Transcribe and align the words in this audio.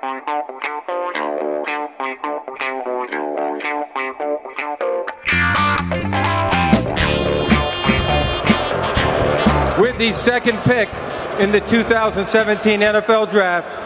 With 0.00 0.24
the 9.98 10.12
second 10.12 10.58
pick 10.58 10.88
in 11.40 11.50
the 11.50 11.60
2017 11.66 12.80
NFL 12.80 13.32
Draft, 13.32 13.76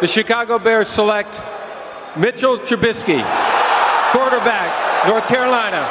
the 0.00 0.08
Chicago 0.08 0.58
Bears 0.58 0.88
select 0.88 1.40
Mitchell 2.16 2.58
Trubisky, 2.58 3.22
quarterback, 4.10 5.06
North 5.06 5.28
Carolina. 5.28 5.88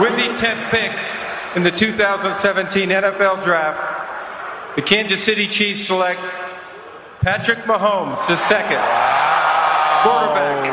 With 0.00 0.16
the 0.16 0.28
10th 0.42 0.70
pick 0.70 0.98
in 1.56 1.62
the 1.62 1.70
2017 1.70 2.88
NFL 2.88 3.44
Draft, 3.44 4.76
the 4.76 4.82
Kansas 4.82 5.22
City 5.22 5.46
Chiefs 5.46 5.86
select 5.86 6.22
Patrick 7.20 7.58
Mahomes, 7.60 8.24
the 8.28 8.36
second 8.36 8.78
quarterback. 10.02 10.68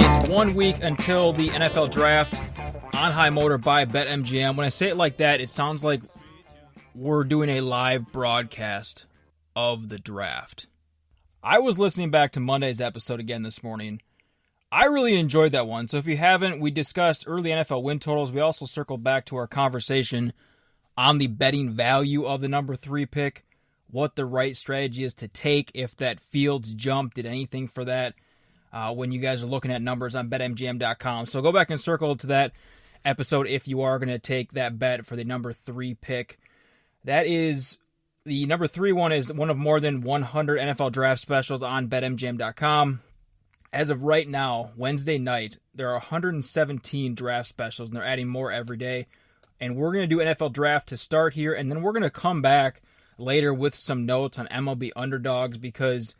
It's 0.00 0.28
one 0.28 0.54
week 0.54 0.76
until 0.80 1.32
the 1.32 1.48
NFL 1.48 1.90
draft 1.90 2.40
on 2.94 3.10
High 3.10 3.30
Motor 3.30 3.58
by 3.58 3.84
BetMGM. 3.84 4.56
When 4.56 4.64
I 4.64 4.68
say 4.68 4.88
it 4.88 4.96
like 4.96 5.16
that, 5.16 5.40
it 5.40 5.50
sounds 5.50 5.82
like 5.82 6.02
we're 6.94 7.24
doing 7.24 7.50
a 7.50 7.60
live 7.60 8.12
broadcast 8.12 9.06
of 9.56 9.88
the 9.88 9.98
draft. 9.98 10.68
I 11.42 11.58
was 11.58 11.80
listening 11.80 12.12
back 12.12 12.30
to 12.32 12.40
Monday's 12.40 12.80
episode 12.80 13.18
again 13.18 13.42
this 13.42 13.64
morning. 13.64 14.00
I 14.70 14.84
really 14.84 15.18
enjoyed 15.18 15.50
that 15.50 15.66
one. 15.66 15.88
So 15.88 15.96
if 15.96 16.06
you 16.06 16.16
haven't, 16.16 16.60
we 16.60 16.70
discussed 16.70 17.24
early 17.26 17.50
NFL 17.50 17.82
win 17.82 17.98
totals. 17.98 18.30
We 18.30 18.40
also 18.40 18.66
circled 18.66 19.02
back 19.02 19.24
to 19.26 19.36
our 19.36 19.48
conversation 19.48 20.32
on 20.96 21.18
the 21.18 21.26
betting 21.26 21.70
value 21.70 22.24
of 22.24 22.40
the 22.40 22.48
number 22.48 22.76
three 22.76 23.06
pick, 23.06 23.44
what 23.90 24.16
the 24.16 24.26
right 24.26 24.56
strategy 24.56 25.04
is 25.04 25.14
to 25.14 25.28
take 25.28 25.70
if 25.74 25.96
that 25.96 26.20
Fields 26.20 26.74
jump 26.74 27.14
did 27.14 27.26
anything 27.26 27.68
for 27.68 27.84
that 27.84 28.14
uh, 28.72 28.92
when 28.92 29.12
you 29.12 29.20
guys 29.20 29.42
are 29.42 29.46
looking 29.46 29.72
at 29.72 29.82
numbers 29.82 30.14
on 30.14 30.28
betmgm.com. 30.28 31.26
So 31.26 31.40
go 31.40 31.52
back 31.52 31.70
and 31.70 31.80
circle 31.80 32.16
to 32.16 32.26
that 32.28 32.52
episode 33.04 33.46
if 33.46 33.68
you 33.68 33.82
are 33.82 33.98
going 33.98 34.08
to 34.08 34.18
take 34.18 34.52
that 34.52 34.78
bet 34.78 35.06
for 35.06 35.16
the 35.16 35.24
number 35.24 35.52
three 35.52 35.94
pick. 35.94 36.38
That 37.04 37.26
is 37.26 37.78
the 38.24 38.46
number 38.46 38.66
three 38.66 38.92
one 38.92 39.12
is 39.12 39.32
one 39.32 39.50
of 39.50 39.56
more 39.56 39.78
than 39.78 40.00
100 40.00 40.58
NFL 40.58 40.92
draft 40.92 41.20
specials 41.20 41.62
on 41.62 41.88
betmgm.com. 41.88 43.00
As 43.72 43.90
of 43.90 44.02
right 44.02 44.28
now, 44.28 44.72
Wednesday 44.76 45.18
night, 45.18 45.58
there 45.74 45.88
are 45.90 45.94
117 45.94 47.14
draft 47.14 47.48
specials, 47.48 47.88
and 47.88 47.96
they're 47.96 48.04
adding 48.04 48.28
more 48.28 48.50
every 48.50 48.76
day. 48.76 49.06
And 49.60 49.76
we're 49.76 49.92
going 49.92 50.08
to 50.08 50.14
do 50.14 50.22
NFL 50.22 50.52
draft 50.52 50.88
to 50.88 50.96
start 50.96 51.34
here, 51.34 51.54
and 51.54 51.70
then 51.70 51.82
we're 51.82 51.92
going 51.92 52.02
to 52.02 52.10
come 52.10 52.42
back 52.42 52.82
later 53.18 53.54
with 53.54 53.74
some 53.74 54.06
notes 54.06 54.38
on 54.38 54.46
MLB 54.48 54.90
underdogs 54.94 55.58
because 55.58 56.14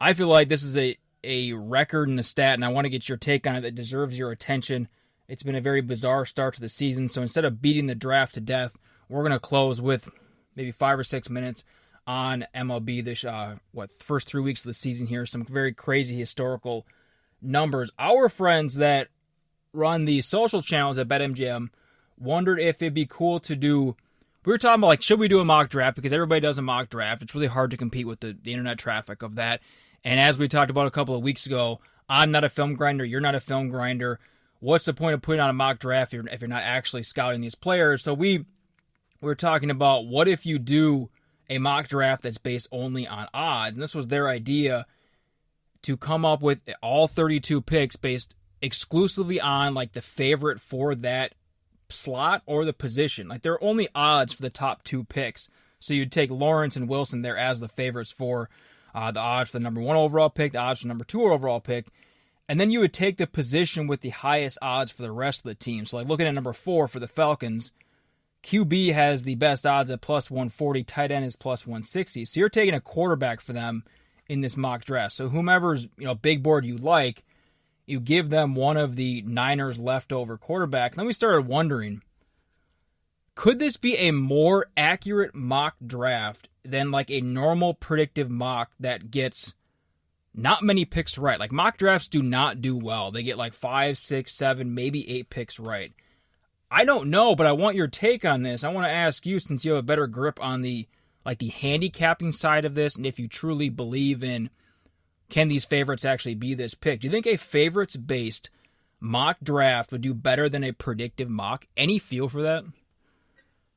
I 0.00 0.14
feel 0.14 0.28
like 0.28 0.48
this 0.48 0.62
is 0.62 0.76
a, 0.76 0.96
a 1.22 1.52
record 1.52 2.08
and 2.08 2.18
a 2.18 2.22
stat, 2.22 2.54
and 2.54 2.64
I 2.64 2.68
want 2.68 2.86
to 2.86 2.90
get 2.90 3.08
your 3.08 3.18
take 3.18 3.46
on 3.46 3.56
it 3.56 3.60
that 3.62 3.74
deserves 3.74 4.18
your 4.18 4.30
attention. 4.30 4.88
It's 5.28 5.42
been 5.42 5.54
a 5.54 5.60
very 5.60 5.80
bizarre 5.82 6.26
start 6.26 6.54
to 6.54 6.60
the 6.60 6.68
season, 6.68 7.08
so 7.08 7.22
instead 7.22 7.44
of 7.44 7.60
beating 7.60 7.86
the 7.86 7.94
draft 7.94 8.34
to 8.34 8.40
death, 8.40 8.76
we're 9.08 9.22
going 9.22 9.32
to 9.32 9.38
close 9.38 9.80
with 9.80 10.08
maybe 10.56 10.70
five 10.70 10.98
or 10.98 11.04
six 11.04 11.28
minutes 11.28 11.64
on 12.06 12.46
MLB 12.54 13.04
this 13.04 13.24
uh, 13.24 13.56
what 13.72 13.92
first 13.92 14.28
three 14.28 14.42
weeks 14.42 14.60
of 14.60 14.66
the 14.66 14.74
season 14.74 15.06
here. 15.06 15.26
Some 15.26 15.44
very 15.44 15.72
crazy 15.72 16.16
historical 16.16 16.86
numbers. 17.40 17.90
Our 17.98 18.28
friends 18.28 18.74
that 18.76 19.08
run 19.72 20.04
the 20.04 20.22
social 20.22 20.62
channels 20.62 20.98
at 20.98 21.08
BetMGM 21.08 21.68
wondered 22.18 22.60
if 22.60 22.82
it'd 22.82 22.94
be 22.94 23.06
cool 23.06 23.40
to 23.40 23.56
do. 23.56 23.96
We 24.44 24.52
were 24.52 24.58
talking 24.58 24.80
about 24.80 24.88
like 24.88 25.02
should 25.02 25.18
we 25.18 25.28
do 25.28 25.40
a 25.40 25.44
mock 25.44 25.70
draft 25.70 25.96
because 25.96 26.12
everybody 26.12 26.40
does 26.40 26.58
a 26.58 26.62
mock 26.62 26.90
draft. 26.90 27.22
It's 27.22 27.34
really 27.34 27.46
hard 27.46 27.70
to 27.70 27.76
compete 27.76 28.06
with 28.06 28.20
the, 28.20 28.36
the 28.40 28.52
internet 28.52 28.78
traffic 28.78 29.22
of 29.22 29.36
that. 29.36 29.60
And 30.04 30.20
as 30.20 30.36
we 30.36 30.48
talked 30.48 30.70
about 30.70 30.86
a 30.86 30.90
couple 30.90 31.14
of 31.14 31.22
weeks 31.22 31.46
ago, 31.46 31.80
I'm 32.08 32.30
not 32.30 32.44
a 32.44 32.50
film 32.50 32.74
grinder. 32.74 33.04
You're 33.04 33.20
not 33.20 33.34
a 33.34 33.40
film 33.40 33.68
grinder. 33.68 34.20
What's 34.60 34.84
the 34.84 34.94
point 34.94 35.14
of 35.14 35.22
putting 35.22 35.40
on 35.40 35.50
a 35.50 35.54
mock 35.54 35.78
draft 35.78 36.12
if 36.12 36.14
you're, 36.14 36.28
if 36.28 36.40
you're 36.40 36.48
not 36.48 36.62
actually 36.62 37.02
scouting 37.02 37.40
these 37.40 37.54
players? 37.54 38.02
So 38.02 38.12
we 38.12 38.44
we're 39.20 39.34
talking 39.34 39.70
about 39.70 40.06
what 40.06 40.28
if 40.28 40.44
you 40.44 40.58
do 40.58 41.08
a 41.48 41.58
mock 41.58 41.88
draft 41.88 42.22
that's 42.22 42.38
based 42.38 42.68
only 42.70 43.06
on 43.06 43.28
odds. 43.32 43.74
And 43.74 43.82
this 43.82 43.94
was 43.94 44.08
their 44.08 44.28
idea 44.28 44.86
to 45.82 45.96
come 45.96 46.24
up 46.24 46.42
with 46.42 46.60
all 46.82 47.06
32 47.06 47.60
picks 47.62 47.96
based 47.96 48.34
exclusively 48.62 49.40
on 49.40 49.74
like 49.74 49.92
the 49.92 50.02
favorite 50.02 50.60
for 50.60 50.94
that 50.94 51.34
slot 51.88 52.42
or 52.46 52.64
the 52.64 52.72
position. 52.72 53.28
Like 53.28 53.42
there 53.42 53.52
are 53.52 53.64
only 53.64 53.88
odds 53.94 54.32
for 54.32 54.42
the 54.42 54.50
top 54.50 54.82
two 54.84 55.04
picks. 55.04 55.48
So 55.80 55.94
you'd 55.94 56.12
take 56.12 56.30
Lawrence 56.30 56.76
and 56.76 56.88
Wilson 56.88 57.22
there 57.22 57.36
as 57.36 57.60
the 57.60 57.68
favorites 57.68 58.10
for 58.10 58.48
uh, 58.94 59.10
the 59.10 59.20
odds 59.20 59.50
for 59.50 59.58
the 59.58 59.62
number 59.62 59.80
one 59.80 59.96
overall 59.96 60.30
pick, 60.30 60.52
the 60.52 60.58
odds 60.58 60.80
for 60.80 60.84
the 60.84 60.88
number 60.88 61.04
two 61.04 61.24
overall 61.24 61.60
pick. 61.60 61.88
And 62.48 62.60
then 62.60 62.70
you 62.70 62.80
would 62.80 62.92
take 62.92 63.16
the 63.16 63.26
position 63.26 63.86
with 63.86 64.00
the 64.00 64.10
highest 64.10 64.58
odds 64.60 64.90
for 64.90 65.02
the 65.02 65.12
rest 65.12 65.40
of 65.40 65.48
the 65.48 65.54
team. 65.54 65.86
So 65.86 65.96
like 65.96 66.08
looking 66.08 66.26
at 66.26 66.34
number 66.34 66.52
four 66.52 66.88
for 66.88 67.00
the 67.00 67.08
Falcons, 67.08 67.72
QB 68.42 68.92
has 68.92 69.24
the 69.24 69.34
best 69.36 69.66
odds 69.66 69.90
at 69.90 70.02
plus 70.02 70.30
140, 70.30 70.84
tight 70.84 71.10
end 71.10 71.24
is 71.24 71.36
plus 71.36 71.66
160. 71.66 72.26
So 72.26 72.38
you're 72.38 72.50
taking 72.50 72.74
a 72.74 72.80
quarterback 72.80 73.40
for 73.40 73.54
them 73.54 73.84
in 74.28 74.42
this 74.42 74.56
mock 74.56 74.84
draft. 74.84 75.14
So 75.14 75.28
whomever's, 75.28 75.84
you 75.98 76.04
know, 76.04 76.14
big 76.14 76.42
board 76.42 76.66
you 76.66 76.76
like, 76.76 77.24
you 77.86 78.00
give 78.00 78.30
them 78.30 78.54
one 78.54 78.76
of 78.76 78.96
the 78.96 79.22
Niners 79.22 79.78
leftover 79.78 80.38
quarterbacks. 80.38 80.94
Then 80.94 81.06
we 81.06 81.12
started 81.12 81.46
wondering, 81.46 82.02
could 83.34 83.58
this 83.58 83.76
be 83.76 83.96
a 83.96 84.10
more 84.10 84.66
accurate 84.76 85.34
mock 85.34 85.76
draft 85.84 86.48
than 86.64 86.90
like 86.90 87.10
a 87.10 87.20
normal 87.20 87.74
predictive 87.74 88.30
mock 88.30 88.70
that 88.80 89.10
gets 89.10 89.54
not 90.34 90.62
many 90.62 90.84
picks 90.84 91.18
right? 91.18 91.38
Like 91.38 91.52
mock 91.52 91.76
drafts 91.76 92.08
do 92.08 92.22
not 92.22 92.62
do 92.62 92.76
well. 92.76 93.10
They 93.10 93.22
get 93.22 93.38
like 93.38 93.54
five, 93.54 93.98
six, 93.98 94.34
seven, 94.34 94.74
maybe 94.74 95.08
eight 95.10 95.30
picks 95.30 95.58
right. 95.58 95.92
I 96.70 96.84
don't 96.84 97.10
know, 97.10 97.36
but 97.36 97.46
I 97.46 97.52
want 97.52 97.76
your 97.76 97.86
take 97.86 98.24
on 98.24 98.42
this. 98.42 98.64
I 98.64 98.72
want 98.72 98.86
to 98.86 98.92
ask 98.92 99.26
you 99.26 99.38
since 99.38 99.64
you 99.64 99.72
have 99.72 99.80
a 99.80 99.86
better 99.86 100.06
grip 100.06 100.42
on 100.42 100.62
the 100.62 100.88
like 101.24 101.38
the 101.38 101.48
handicapping 101.48 102.32
side 102.32 102.64
of 102.64 102.74
this 102.74 102.96
and 102.96 103.06
if 103.06 103.18
you 103.18 103.28
truly 103.28 103.68
believe 103.68 104.22
in 104.22 104.50
can 105.28 105.48
these 105.48 105.64
favorites 105.64 106.04
actually 106.04 106.34
be 106.34 106.54
this 106.54 106.74
pick? 106.74 107.00
Do 107.00 107.06
you 107.06 107.10
think 107.10 107.26
a 107.26 107.36
favorites 107.36 107.96
based 107.96 108.50
mock 109.00 109.38
draft 109.42 109.92
would 109.92 110.00
do 110.00 110.14
better 110.14 110.48
than 110.48 110.64
a 110.64 110.72
predictive 110.72 111.28
mock? 111.28 111.66
Any 111.76 111.98
feel 111.98 112.28
for 112.28 112.42
that? 112.42 112.64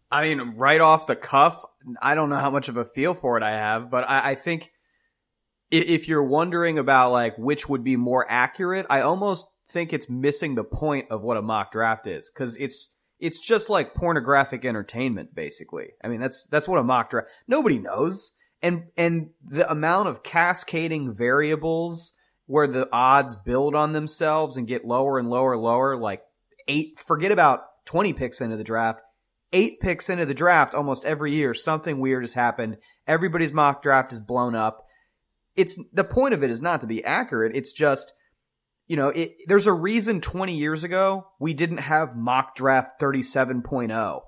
I 0.10 0.24
mean, 0.24 0.56
right 0.56 0.80
off 0.80 1.08
the 1.08 1.16
cuff, 1.16 1.66
I 2.02 2.16
don't 2.16 2.30
know 2.30 2.38
how 2.38 2.50
much 2.50 2.70
of 2.70 2.78
a 2.78 2.86
feel 2.86 3.14
for 3.14 3.38
it 3.38 3.44
I 3.44 3.52
have, 3.52 3.90
but 3.90 4.08
I, 4.08 4.32
I 4.32 4.36
think 4.36 4.72
if 5.70 6.08
you're 6.08 6.24
wondering 6.24 6.80
about 6.80 7.12
like 7.12 7.38
which 7.38 7.68
would 7.68 7.84
be 7.84 7.98
more 7.98 8.26
accurate, 8.30 8.86
I 8.90 9.02
almost 9.02 9.48
think 9.68 9.92
it's 9.92 10.10
missing 10.10 10.56
the 10.56 10.64
point 10.64 11.12
of 11.12 11.22
what 11.22 11.38
a 11.38 11.42
mock 11.42 11.72
draft 11.72 12.08
is 12.08 12.30
because 12.30 12.56
it's 12.56 12.94
it's 13.20 13.40
just 13.40 13.70
like 13.70 13.94
pornographic 13.94 14.64
entertainment 14.64 15.34
basically 15.36 15.90
i 16.04 16.08
mean 16.08 16.22
that's 16.22 16.46
that's 16.48 16.68
what 16.68 16.80
a 16.80 16.84
mock 16.84 17.10
draft 17.10 17.28
nobody 17.48 17.78
knows 17.78 18.34
and 18.62 18.84
and 18.98 19.30
the 19.44 19.70
amount 19.70 20.10
of 20.10 20.24
cascading 20.24 21.14
variables 21.14 22.14
where 22.46 22.68
the 22.68 22.88
odds 22.92 23.36
build 23.36 23.76
on 23.76 23.94
themselves 23.94 24.58
and 24.58 24.68
get 24.68 24.86
lower 24.86 25.20
and 25.20 25.30
lower 25.30 25.54
and 25.54 25.62
lower 25.62 25.98
like 25.98 26.22
eight 26.68 27.00
forget 27.00 27.32
about 27.32 27.62
20 27.86 28.14
picks 28.14 28.42
into 28.42 28.58
the 28.58 28.64
draft 28.64 29.02
eight 29.54 29.80
picks 29.80 30.10
into 30.10 30.26
the 30.26 30.34
draft 30.34 30.74
almost 30.74 31.06
every 31.06 31.34
year 31.34 31.54
something 31.54 32.00
weird 32.00 32.24
has 32.24 32.34
happened 32.34 32.78
everybody's 33.08 33.54
mock 33.54 33.82
draft 33.82 34.12
is 34.12 34.22
blown 34.22 34.56
up 34.56 34.86
it's 35.56 35.80
the 35.94 36.04
point 36.04 36.34
of 36.34 36.44
it 36.44 36.50
is 36.50 36.62
not 36.62 36.82
to 36.82 36.88
be 36.88 37.04
accurate 37.04 37.56
it's 37.56 37.74
just 37.74 38.12
you 38.88 38.96
know, 38.96 39.10
it, 39.10 39.36
there's 39.48 39.68
a 39.68 39.74
reason 39.74 40.22
20 40.22 40.56
years 40.56 40.84
ago 40.84 41.28
we 41.40 41.54
didn't 41.54 41.78
have 41.78 42.16
mock 42.16 42.56
draft 42.56 43.00
37.0. 43.00 44.22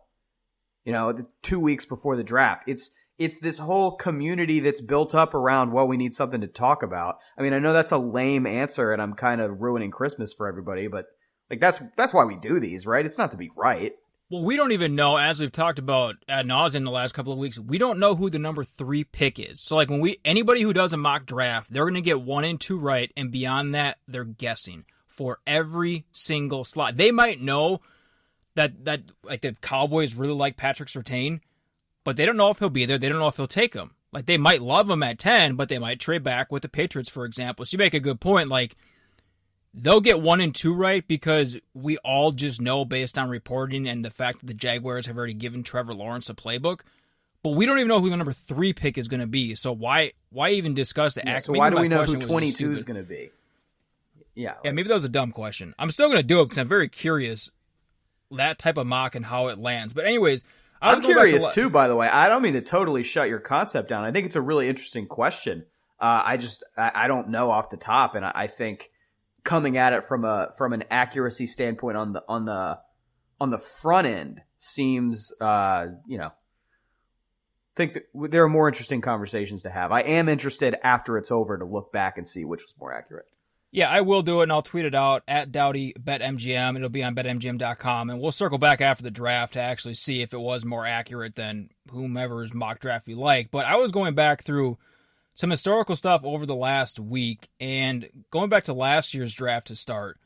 You 0.86 0.94
know, 0.94 1.12
the 1.12 1.26
two 1.42 1.60
weeks 1.60 1.86
before 1.86 2.16
the 2.16 2.24
draft. 2.24 2.68
It's 2.68 2.92
it's 3.20 3.38
this 3.38 3.60
whole 3.60 3.92
community 3.92 4.62
that's 4.62 4.82
built 4.82 5.14
up 5.14 5.34
around 5.34 5.72
well, 5.72 5.88
we 5.88 5.98
need 5.98 6.14
something 6.14 6.42
to 6.42 6.48
talk 6.48 6.82
about. 6.82 7.20
I 7.38 7.42
mean, 7.42 7.54
I 7.54 7.60
know 7.60 7.74
that's 7.74 7.92
a 7.92 7.98
lame 7.98 8.48
answer, 8.48 8.92
and 8.92 9.02
I'm 9.02 9.14
kind 9.14 9.42
of 9.42 9.62
ruining 9.62 9.92
Christmas 9.92 10.34
for 10.34 10.48
everybody, 10.48 10.88
but 10.88 11.06
like 11.50 11.60
that's 11.60 11.82
that's 11.98 12.14
why 12.14 12.24
we 12.24 12.38
do 12.38 12.60
these, 12.60 12.88
right? 12.88 13.06
It's 13.06 13.18
not 13.18 13.32
to 13.32 13.38
be 13.38 13.52
right. 13.56 13.94
Well, 14.32 14.44
we 14.44 14.56
don't 14.56 14.72
even 14.72 14.96
know, 14.96 15.18
as 15.18 15.40
we've 15.40 15.52
talked 15.52 15.80
about 15.80 16.16
ad 16.28 16.46
nauseum 16.46 16.84
the 16.84 16.92
last 16.92 17.16
couple 17.16 17.34
of 17.34 17.40
weeks, 17.40 17.58
we 17.58 17.80
don't 17.80 17.98
know 17.98 18.14
who 18.14 18.30
the 18.30 18.38
number 18.38 18.64
three 18.64 19.04
pick 19.04 19.40
is. 19.40 19.60
So, 19.60 19.76
like, 19.76 19.90
when 19.90 20.02
we 20.02 20.20
anybody 20.24 20.62
who 20.62 20.72
does 20.72 20.94
a 20.94 20.98
mock 20.98 21.26
draft, 21.26 21.74
they're 21.74 21.90
to 21.90 22.02
get 22.02 22.22
one 22.22 22.44
and 22.44 22.62
two 22.62 22.78
right, 22.78 23.12
and 23.18 23.32
beyond 23.32 23.74
that, 23.76 23.98
they're 24.08 24.24
guessing 24.24 24.86
for 25.08 25.40
every 25.46 26.06
single 26.12 26.64
slot. 26.64 26.96
They 26.96 27.12
might 27.12 27.42
know 27.42 27.82
that 28.56 28.86
that 28.86 29.02
like 29.24 29.42
the 29.42 29.54
Cowboys 29.62 30.16
really 30.16 30.34
like 30.34 30.58
Patrick 30.58 30.90
Surtain, 30.90 31.42
but 32.04 32.16
they 32.16 32.26
don't 32.26 32.38
know 32.38 32.50
if 32.50 32.60
he'll 32.60 32.70
be 32.70 32.86
there. 32.86 32.98
They 32.98 33.10
don't 33.10 33.20
know 33.20 33.28
if 33.28 33.38
he'll 33.38 33.48
take 33.48 33.74
him. 33.74 33.92
Like, 34.12 34.26
they 34.26 34.38
might 34.38 34.62
love 34.62 34.90
him 34.90 35.04
at 35.04 35.20
ten, 35.20 35.56
but 35.56 35.70
they 35.70 35.78
might 35.78 36.00
trade 36.00 36.24
back 36.24 36.52
with 36.52 36.64
the 36.64 36.70
Patriots, 36.70 37.10
for 37.10 37.26
example. 37.26 37.66
So, 37.66 37.76
you 37.76 37.78
make 37.80 37.94
a 37.94 38.00
good 38.00 38.20
point. 38.20 38.50
Like 38.50 38.76
they'll 39.74 40.02
get 40.02 40.20
one 40.20 40.42
and 40.42 40.54
two 40.56 40.74
right 40.74 41.08
because 41.08 41.56
we 41.76 41.98
all 42.00 42.32
just 42.32 42.60
know 42.60 42.84
based 42.86 43.20
on 43.20 43.30
reporting 43.30 43.88
and 43.88 44.04
the 44.04 44.10
fact 44.10 44.40
that 44.40 44.48
the 44.48 44.54
Jaguars 44.56 45.06
have 45.06 45.16
already 45.16 45.34
given 45.36 45.62
Trevor 45.62 45.94
Lawrence 45.94 46.28
a 46.28 46.34
playbook. 46.34 46.80
but 47.44 47.52
we 47.52 47.68
don't 47.68 47.78
even 47.78 47.88
know 47.88 48.02
who 48.02 48.10
the 48.10 48.18
number 48.18 48.34
three 48.34 48.74
pick 48.74 48.98
is 48.98 49.08
going 49.08 49.20
to 49.20 49.28
be. 49.28 49.54
So 49.54 49.72
why 49.72 50.14
why 50.32 50.50
even 50.52 50.74
discuss 50.74 51.14
the 51.14 51.22
Yeah, 51.24 51.38
so 51.38 51.54
why 51.54 51.70
do 51.70 51.78
we 51.78 51.88
know 51.88 52.04
who 52.04 52.18
22 52.18 52.72
is 52.72 52.84
going 52.84 52.98
to 52.98 53.04
be? 53.04 53.30
Yeah. 54.34 54.56
Yeah, 54.64 54.72
maybe 54.72 54.88
that 54.88 54.94
was 54.96 55.04
a 55.04 55.10
dumb 55.10 55.32
question. 55.32 55.76
I'm 55.78 55.92
still 55.92 56.08
going 56.08 56.18
to 56.18 56.24
do 56.24 56.42
it 56.42 56.46
because 56.46 56.58
I'm 56.58 56.68
very 56.68 56.90
curious 56.90 57.52
that 58.32 58.58
type 58.58 58.78
of 58.78 58.88
mock 58.88 59.14
and 59.14 59.26
how 59.26 59.48
it 59.50 59.60
lands. 59.60 59.94
But 59.94 60.06
anyways, 60.06 60.44
i 60.82 60.94
am 60.94 61.02
curious 61.02 61.46
to... 61.48 61.54
too. 61.54 61.70
By 61.70 61.88
the 61.88 61.96
way, 61.96 62.08
I 62.08 62.30
don't 62.30 62.42
mean 62.42 62.54
to 62.54 62.62
totally 62.62 63.04
shut 63.04 63.30
your 63.30 63.40
concept 63.40 63.90
down. 63.90 64.04
I 64.06 64.12
think 64.12 64.26
it's 64.26 64.36
a 64.36 64.42
really 64.42 64.70
interesting 64.70 65.08
question. 65.08 65.66
Uh, 66.00 66.22
I 66.26 66.38
just 66.38 66.64
I, 66.78 66.92
I, 66.96 67.08
don't 67.08 67.30
know 67.30 67.52
off 67.52 67.70
the 67.70 67.78
top, 67.78 68.16
and 68.16 68.26
I, 68.26 68.32
I, 68.34 68.48
think 68.48 68.90
coming 69.44 69.78
at 69.78 69.92
it 69.92 70.06
from 70.06 70.24
a 70.24 70.52
from 70.58 70.72
an 70.72 70.86
accuracy 70.90 71.46
standpoint 71.46 71.98
on 71.98 72.14
the 72.14 72.24
on 72.30 72.46
the 72.46 72.80
on 73.42 73.50
the 73.50 73.58
front 73.58 74.08
end 74.08 74.42
seems 74.58 75.34
uh, 75.42 75.88
you 76.08 76.18
know 76.18 76.32
think 77.80 77.98
there 78.14 78.44
are 78.44 78.50
more 78.50 78.68
interesting 78.68 79.02
conversations 79.02 79.64
to 79.64 79.70
have. 79.70 79.92
I 79.92 80.02
am 80.02 80.28
interested 80.28 80.76
after 80.84 81.18
it's 81.18 81.32
over 81.32 81.58
to 81.58 81.66
look 81.66 81.92
back 81.92 82.18
and 82.18 82.28
see 82.28 82.44
which 82.44 82.62
was 82.62 82.74
more 82.80 82.94
accurate. 82.94 83.26
Yeah, 83.72 83.90
I 83.90 84.02
will 84.02 84.24
do 84.24 84.40
it, 84.40 84.44
and 84.44 84.52
I'll 84.52 84.64
tweet 84.64 84.86
it 84.86 84.96
out 84.96 85.22
at 85.28 85.52
Dowdy 85.52 85.94
BetMGM. 86.00 86.76
It'll 86.76 86.90
be 86.90 87.04
on 87.04 87.14
BetMGM.com, 87.14 88.10
and 88.10 88.20
we'll 88.20 88.32
circle 88.32 88.58
back 88.58 88.82
after 88.82 89.04
the 89.04 89.12
draft 89.12 89.54
to 89.54 89.62
actually 89.62 89.94
see 89.94 90.22
if 90.22 90.34
it 90.34 90.40
was 90.40 90.66
more 90.66 90.88
accurate 90.88 91.36
than 91.36 91.70
whomever's 91.92 92.52
mock 92.52 92.80
draft 92.80 93.08
you 93.08 93.16
like. 93.16 93.52
But 93.52 93.68
I 93.68 93.76
was 93.76 93.92
going 93.92 94.16
back 94.16 94.44
through 94.44 94.80
some 95.36 95.52
historical 95.52 95.96
stuff 95.96 96.22
over 96.24 96.48
the 96.48 96.56
last 96.56 97.00
week, 97.00 97.48
and 97.60 98.10
going 98.32 98.50
back 98.50 98.64
to 98.66 98.74
last 98.74 99.14
year's 99.14 99.36
draft 99.36 99.68
to 99.68 99.76
start, 99.76 100.20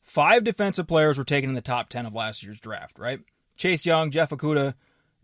five 0.00 0.44
defensive 0.44 0.86
players 0.86 1.18
were 1.18 1.24
taken 1.24 1.50
in 1.50 1.56
the 1.56 1.60
top 1.62 1.88
10 1.88 2.06
of 2.06 2.14
last 2.14 2.44
year's 2.44 2.60
draft, 2.60 2.96
right? 3.00 3.18
Chase 3.56 3.84
Young, 3.84 4.12
Jeff 4.12 4.30
Okudah, 4.30 4.74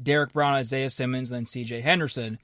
Derrick 0.03 0.33
Brown, 0.33 0.55
Isaiah 0.55 0.91
Simmons, 0.91 1.31
then 1.31 1.45
CJ 1.45 1.83
Henderson. 1.83 2.41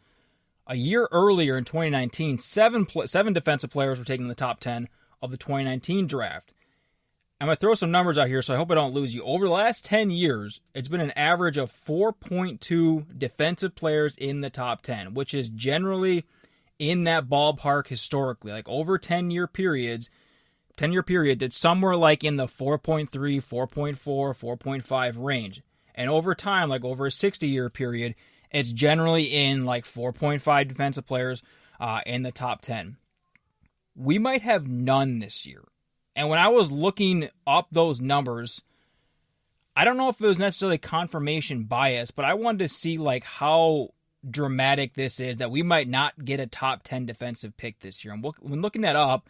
A 0.69 0.76
year 0.76 1.08
earlier 1.11 1.58
in 1.58 1.64
2019, 1.64 2.38
seven, 2.38 2.87
seven 3.06 3.32
defensive 3.32 3.70
players 3.70 3.99
were 3.99 4.05
taken 4.05 4.25
in 4.25 4.28
the 4.28 4.34
top 4.37 4.61
10 4.61 4.88
of 5.22 5.30
the 5.30 5.36
2019 5.36 6.06
draft. 6.06 6.54
I'm 7.40 7.48
going 7.48 7.56
to 7.56 7.60
throw 7.60 7.74
some 7.74 7.90
numbers 7.90 8.16
out 8.16 8.28
here, 8.28 8.40
so 8.40 8.54
I 8.54 8.56
hope 8.56 8.70
I 8.70 8.74
don't 8.74 8.94
lose 8.94 9.14
you. 9.14 9.22
Over 9.22 9.44
the 9.44 9.52
last 9.52 9.84
10 9.84 10.10
years, 10.10 10.62
it's 10.74 10.88
been 10.88 11.02
an 11.02 11.10
average 11.10 11.58
of 11.58 11.70
4.2 11.70 13.18
defensive 13.18 13.74
players 13.74 14.16
in 14.16 14.40
the 14.40 14.48
top 14.48 14.80
10, 14.80 15.12
which 15.12 15.34
is 15.34 15.50
generally 15.50 16.24
in 16.78 17.04
that 17.04 17.28
ballpark 17.28 17.88
historically. 17.88 18.52
Like 18.52 18.68
over 18.68 18.96
10 18.96 19.30
year 19.30 19.46
periods, 19.46 20.08
10 20.78 20.92
year 20.92 21.02
period, 21.02 21.40
that's 21.40 21.56
somewhere 21.56 21.94
like 21.96 22.24
in 22.24 22.36
the 22.36 22.46
4.3, 22.46 23.10
4.4, 23.10 23.98
4.5 23.98 25.14
range. 25.18 25.62
And 25.94 26.08
over 26.08 26.34
time, 26.34 26.70
like 26.70 26.86
over 26.86 27.06
a 27.06 27.10
60 27.10 27.46
year 27.46 27.68
period, 27.68 28.14
it's 28.50 28.72
generally 28.72 29.24
in 29.24 29.66
like 29.66 29.84
4.5 29.84 30.68
defensive 30.68 31.06
players 31.06 31.42
uh, 31.78 32.00
in 32.06 32.22
the 32.22 32.32
top 32.32 32.62
10. 32.62 32.96
We 33.96 34.19
might 34.19 34.43
have 34.43 34.69
none 34.69 35.19
this 35.19 35.46
year. 35.46 35.64
And 36.14 36.28
when 36.28 36.38
I 36.38 36.48
was 36.48 36.70
looking 36.70 37.28
up 37.46 37.69
those 37.72 38.00
numbers, 38.00 38.62
I 39.75 39.84
don't 39.84 39.96
know 39.96 40.08
if 40.08 40.20
it 40.20 40.26
was 40.26 40.38
necessarily 40.38 40.78
confirmation 40.78 41.64
bias, 41.64 42.10
but 42.10 42.25
I 42.25 42.34
wanted 42.34 42.60
to 42.60 42.69
see 42.69 42.98
like 42.98 43.25
how 43.25 43.90
dramatic 44.28 44.94
this 44.94 45.20
is 45.20 45.38
that 45.38 45.50
we 45.50 45.62
might 45.62 45.88
not 45.88 46.25
get 46.25 46.40
a 46.40 46.46
top 46.46 46.82
10 46.82 47.06
defensive 47.06 47.56
pick 47.56 47.81
this 47.81 48.04
year. 48.04 48.14
And 48.14 48.25
when 48.40 48.62
looking 48.62 48.82
that 48.82 48.96
up, 48.96 49.28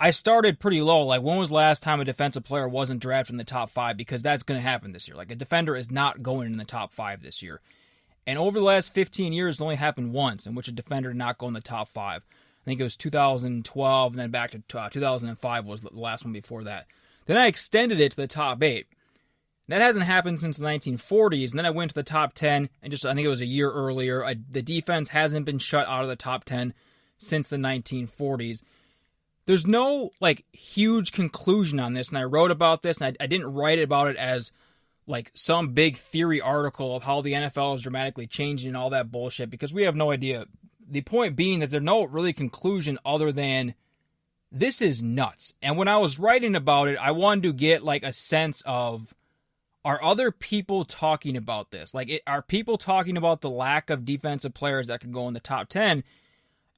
I 0.00 0.10
started 0.10 0.60
pretty 0.60 0.80
low. 0.80 1.02
Like, 1.02 1.22
when 1.22 1.38
was 1.38 1.50
last 1.50 1.82
time 1.82 2.00
a 2.00 2.04
defensive 2.04 2.44
player 2.44 2.68
wasn't 2.68 3.00
drafted 3.00 3.34
in 3.34 3.38
the 3.38 3.44
top 3.44 3.70
five? 3.70 3.96
Because 3.96 4.22
that's 4.22 4.44
going 4.44 4.60
to 4.60 4.66
happen 4.66 4.92
this 4.92 5.08
year. 5.08 5.16
Like, 5.16 5.30
a 5.32 5.34
defender 5.34 5.74
is 5.74 5.90
not 5.90 6.22
going 6.22 6.46
in 6.46 6.56
the 6.56 6.64
top 6.64 6.92
five 6.92 7.20
this 7.20 7.42
year. 7.42 7.60
And 8.24 8.38
over 8.38 8.58
the 8.58 8.64
last 8.64 8.92
15 8.92 9.32
years, 9.32 9.56
it's 9.56 9.60
only 9.60 9.74
happened 9.74 10.12
once 10.12 10.46
in 10.46 10.54
which 10.54 10.68
a 10.68 10.72
defender 10.72 11.10
did 11.10 11.18
not 11.18 11.38
go 11.38 11.48
in 11.48 11.54
the 11.54 11.60
top 11.60 11.88
five. 11.88 12.24
I 12.68 12.70
think 12.70 12.80
it 12.80 12.84
was 12.84 12.96
2012, 12.96 14.12
and 14.12 14.20
then 14.20 14.30
back 14.30 14.50
to 14.50 14.78
uh, 14.78 14.90
2005 14.90 15.64
was 15.64 15.80
the 15.80 15.88
last 15.90 16.22
one 16.26 16.34
before 16.34 16.64
that. 16.64 16.84
Then 17.24 17.38
I 17.38 17.46
extended 17.46 17.98
it 17.98 18.10
to 18.10 18.16
the 18.18 18.26
top 18.26 18.62
eight. 18.62 18.88
That 19.68 19.80
hasn't 19.80 20.04
happened 20.04 20.42
since 20.42 20.58
the 20.58 20.66
1940s. 20.66 21.48
And 21.48 21.58
then 21.58 21.64
I 21.64 21.70
went 21.70 21.92
to 21.92 21.94
the 21.94 22.02
top 22.02 22.34
10, 22.34 22.68
and 22.82 22.90
just 22.90 23.06
I 23.06 23.14
think 23.14 23.24
it 23.24 23.30
was 23.30 23.40
a 23.40 23.46
year 23.46 23.72
earlier. 23.72 24.22
I, 24.22 24.36
the 24.50 24.60
defense 24.60 25.08
hasn't 25.08 25.46
been 25.46 25.58
shut 25.58 25.88
out 25.88 26.02
of 26.02 26.10
the 26.10 26.16
top 26.16 26.44
10 26.44 26.74
since 27.16 27.48
the 27.48 27.56
1940s 27.56 28.60
there's 29.46 29.66
no 29.66 30.10
like 30.20 30.44
huge 30.52 31.10
conclusion 31.10 31.80
on 31.80 31.94
this 31.94 32.10
and 32.10 32.18
i 32.18 32.22
wrote 32.22 32.52
about 32.52 32.82
this 32.82 32.98
and 32.98 33.16
I, 33.18 33.24
I, 33.24 33.26
didn't 33.26 33.52
write 33.52 33.80
about 33.80 34.06
it 34.06 34.16
as 34.16 34.52
like 35.08 35.32
some 35.34 35.72
big 35.72 35.96
theory 35.96 36.40
article 36.40 36.94
of 36.94 37.02
how 37.02 37.22
the 37.22 37.32
nfl 37.32 37.74
is 37.74 37.82
dramatically 37.82 38.28
changing 38.28 38.68
and 38.68 38.76
all 38.76 38.90
that 38.90 39.10
bullshit 39.10 39.50
because 39.50 39.74
we 39.74 39.82
have 39.82 39.96
no 39.96 40.12
idea 40.12 40.46
the 40.88 41.02
point 41.02 41.36
being 41.36 41.60
that 41.60 41.70
there's 41.70 41.82
no 41.82 42.04
really 42.04 42.32
conclusion 42.32 42.98
other 43.04 43.32
than 43.32 43.74
this 44.50 44.80
is 44.80 45.02
nuts. 45.02 45.52
And 45.60 45.76
when 45.76 45.88
i 45.88 45.98
was 45.98 46.18
writing 46.18 46.56
about 46.56 46.88
it 46.88 46.96
i 46.98 47.10
wanted 47.10 47.42
to 47.44 47.52
get 47.52 47.84
like 47.84 48.02
a 48.02 48.12
sense 48.12 48.62
of 48.64 49.14
are 49.84 50.02
other 50.02 50.30
people 50.30 50.84
talking 50.84 51.36
about 51.36 51.70
this? 51.70 51.94
Like 51.94 52.10
it, 52.10 52.22
are 52.26 52.42
people 52.42 52.76
talking 52.76 53.16
about 53.16 53.40
the 53.40 53.48
lack 53.48 53.88
of 53.88 54.04
defensive 54.04 54.52
players 54.52 54.88
that 54.88 55.00
can 55.00 55.12
go 55.12 55.28
in 55.28 55.34
the 55.34 55.40
top 55.40 55.68
10 55.68 56.04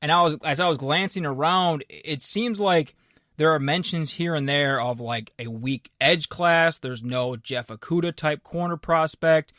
and 0.02 0.12
I 0.12 0.22
was 0.22 0.36
as 0.44 0.60
I 0.60 0.68
was 0.68 0.78
glancing 0.78 1.26
around, 1.26 1.84
it 1.88 2.22
seems 2.22 2.60
like 2.60 2.94
there 3.36 3.50
are 3.50 3.58
mentions 3.58 4.12
here 4.12 4.34
and 4.34 4.48
there 4.48 4.80
of 4.80 5.00
like 5.00 5.32
a 5.38 5.48
weak 5.48 5.90
edge 6.00 6.28
class. 6.28 6.78
There's 6.78 7.02
no 7.02 7.36
Jeff 7.36 7.68
Okudah 7.68 8.14
type 8.14 8.42
corner 8.42 8.76
prospect, 8.76 9.52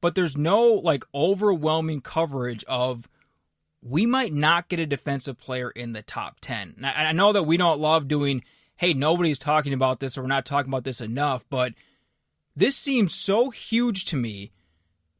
but 0.00 0.14
there's 0.14 0.36
no 0.36 0.66
like 0.66 1.04
overwhelming 1.14 2.00
coverage 2.00 2.64
of 2.64 3.08
we 3.88 4.06
might 4.06 4.32
not 4.32 4.68
get 4.68 4.80
a 4.80 4.86
defensive 4.86 5.38
player 5.38 5.70
in 5.70 5.92
the 5.92 6.02
top 6.02 6.38
10. 6.40 6.74
And 6.76 6.86
I, 6.86 7.06
I 7.06 7.12
know 7.12 7.32
that 7.32 7.44
we 7.44 7.56
don't 7.56 7.80
love 7.80 8.08
doing, 8.08 8.42
hey, 8.76 8.94
nobody's 8.94 9.38
talking 9.38 9.72
about 9.72 10.00
this 10.00 10.18
or 10.18 10.22
we're 10.22 10.28
not 10.28 10.44
talking 10.44 10.70
about 10.70 10.84
this 10.84 11.00
enough, 11.00 11.44
but 11.50 11.72
this 12.56 12.76
seems 12.76 13.14
so 13.14 13.50
huge 13.50 14.04
to 14.06 14.16
me 14.16 14.50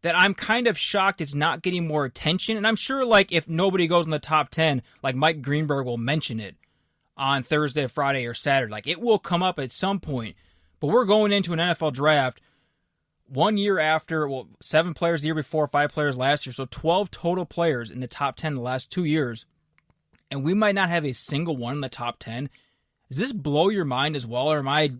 that 0.03 0.17
I'm 0.17 0.35
kind 0.35 0.67
of 0.67 0.79
shocked 0.79 1.21
it's 1.21 1.35
not 1.35 1.63
getting 1.63 1.87
more 1.87 2.05
attention. 2.05 2.57
And 2.57 2.67
I'm 2.67 2.77
sure, 2.77 3.05
like, 3.05 3.33
if 3.33 3.49
nobody 3.49 3.87
goes 3.87 4.05
in 4.05 4.11
the 4.11 4.19
top 4.19 4.51
10, 4.51 4.83
like, 5.03 5.15
Mike 5.15 5.43
Greenberg 5.43 5.87
will 5.87 5.97
mention 5.97 6.41
it 6.41 6.57
on 7.17 7.43
Thursday, 7.43 7.87
Friday, 7.87 8.27
or 8.27 8.35
Saturday. 8.35 8.71
Like, 8.71 8.87
it 8.87 9.01
will 9.01 9.19
come 9.19 9.43
up 9.43 9.59
at 9.59 9.73
some 9.73 10.01
point. 10.01 10.37
But 10.81 10.89
we're 10.89 11.05
going 11.07 11.33
into 11.33 11.53
an 11.53 11.59
NFL 11.59 11.95
draft 11.95 12.41
one 13.29 13.57
year 13.57 13.79
after, 13.79 14.29
well, 14.29 14.49
seven 14.61 14.95
players 14.95 15.21
the 15.21 15.27
year 15.27 15.35
before, 15.35 15.67
five 15.67 15.91
players 15.91 16.17
last 16.17 16.47
year. 16.47 16.53
So 16.53 16.67
12 16.71 17.11
total 17.11 17.45
players 17.45 17.91
in 17.91 18.01
the 18.01 18.07
top 18.07 18.37
10 18.37 18.55
the 18.55 18.61
last 18.61 18.91
two 18.91 19.05
years. 19.05 19.47
And 20.31 20.45
we 20.45 20.55
might 20.55 20.75
not 20.75 20.89
have 20.89 21.05
a 21.05 21.13
single 21.13 21.57
one 21.57 21.75
in 21.75 21.81
the 21.81 21.89
top 21.89 22.19
10. 22.19 22.51
Does 23.09 23.19
this 23.19 23.33
blow 23.33 23.69
your 23.69 23.85
mind 23.85 24.17
as 24.17 24.27
well, 24.27 24.51
or 24.51 24.59
am 24.59 24.69
I 24.69 24.93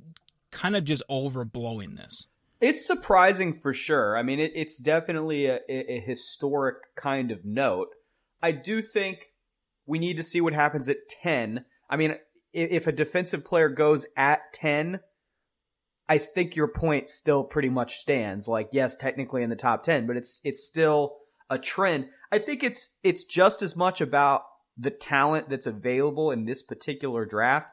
kind 0.51 0.77
of 0.77 0.85
just 0.85 1.03
overblowing 1.11 1.97
this? 1.97 2.27
It's 2.61 2.87
surprising 2.87 3.53
for 3.53 3.75
sure. 3.75 4.17
I 4.17 4.23
mean, 4.23 4.41
it, 4.41 4.53
it's 4.55 4.79
definitely 4.79 5.47
a, 5.47 5.61
a, 5.69 6.01
historic 6.01 6.77
kind 6.95 7.31
of 7.31 7.45
note. 7.45 7.89
I 8.43 8.53
do 8.53 8.81
think 8.81 9.27
we 9.85 9.99
need 9.99 10.17
to 10.17 10.23
see 10.23 10.41
what 10.41 10.55
happens 10.55 10.89
at 10.89 11.09
10. 11.23 11.65
I 11.91 11.97
mean, 11.97 12.13
if, 12.53 12.71
if 12.71 12.87
a 12.87 12.93
defensive 12.93 13.45
player 13.45 13.69
goes 13.69 14.07
at 14.17 14.53
10, 14.55 15.01
I 16.09 16.19
think 16.19 16.55
your 16.55 16.69
point 16.69 17.09
still 17.09 17.43
pretty 17.43 17.69
much 17.69 17.97
stands. 17.97 18.47
Like, 18.47 18.69
yes, 18.73 18.97
technically 18.97 19.43
in 19.43 19.51
the 19.51 19.57
top 19.57 19.83
10, 19.83 20.07
but 20.07 20.17
it's 20.17 20.41
it's 20.45 20.65
still 20.65 21.17
a 21.51 21.59
trend. 21.59 22.09
I 22.31 22.39
think 22.39 22.63
it's 22.63 22.97
it's 23.03 23.25
just 23.25 23.63
as 23.63 23.77
much 23.77 24.01
about 24.01 24.43
the 24.79 24.91
talent 24.91 25.49
that's 25.49 25.67
available 25.67 26.31
in 26.31 26.45
this 26.45 26.63
particular 26.63 27.25
draft 27.25 27.69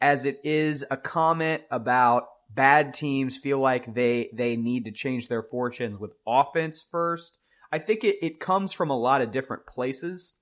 as 0.00 0.24
it 0.24 0.38
is 0.44 0.84
a 0.90 0.96
comment 0.96 1.62
about 1.70 2.24
bad 2.50 2.94
teams 2.94 3.36
feel 3.36 3.58
like 3.58 3.94
they 3.94 4.30
they 4.32 4.56
need 4.56 4.84
to 4.84 4.92
change 4.92 5.28
their 5.28 5.42
fortunes 5.42 5.98
with 5.98 6.12
offense 6.26 6.84
first. 6.90 7.38
I 7.72 7.78
think 7.78 8.04
it, 8.04 8.16
it 8.22 8.40
comes 8.40 8.72
from 8.72 8.90
a 8.90 8.98
lot 8.98 9.22
of 9.22 9.32
different 9.32 9.66
places. 9.66 10.38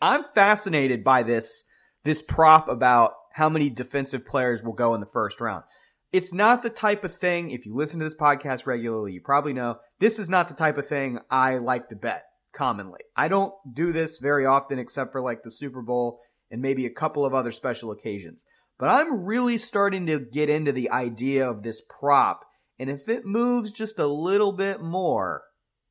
I'm 0.00 0.24
fascinated 0.34 1.02
by 1.02 1.22
this 1.22 1.64
this 2.04 2.22
prop 2.22 2.68
about 2.68 3.14
how 3.32 3.48
many 3.48 3.68
defensive 3.68 4.24
players 4.24 4.62
will 4.62 4.72
go 4.72 4.94
in 4.94 5.00
the 5.00 5.06
first 5.06 5.40
round. 5.40 5.64
It's 6.12 6.32
not 6.32 6.62
the 6.62 6.70
type 6.70 7.04
of 7.04 7.14
thing, 7.14 7.50
if 7.50 7.66
you 7.66 7.74
listen 7.74 7.98
to 7.98 8.06
this 8.06 8.14
podcast 8.14 8.66
regularly, 8.66 9.12
you 9.12 9.20
probably 9.20 9.52
know 9.52 9.76
this 9.98 10.18
is 10.18 10.30
not 10.30 10.48
the 10.48 10.54
type 10.54 10.78
of 10.78 10.86
thing 10.86 11.18
I 11.30 11.56
like 11.56 11.88
to 11.88 11.96
bet 11.96 12.22
commonly. 12.54 13.00
I 13.16 13.28
don't 13.28 13.52
do 13.72 13.92
this 13.92 14.18
very 14.18 14.46
often 14.46 14.78
except 14.78 15.12
for 15.12 15.20
like 15.20 15.42
the 15.42 15.50
Super 15.50 15.82
Bowl 15.82 16.20
and 16.50 16.62
maybe 16.62 16.86
a 16.86 16.90
couple 16.90 17.24
of 17.24 17.34
other 17.34 17.52
special 17.52 17.90
occasions. 17.90 18.44
But 18.78 18.88
I'm 18.88 19.24
really 19.24 19.58
starting 19.58 20.06
to 20.06 20.20
get 20.20 20.48
into 20.48 20.72
the 20.72 20.90
idea 20.90 21.48
of 21.48 21.62
this 21.62 21.82
prop. 21.88 22.44
And 22.78 22.90
if 22.90 23.08
it 23.08 23.24
moves 23.24 23.72
just 23.72 23.98
a 23.98 24.06
little 24.06 24.52
bit 24.52 24.80
more, 24.80 25.42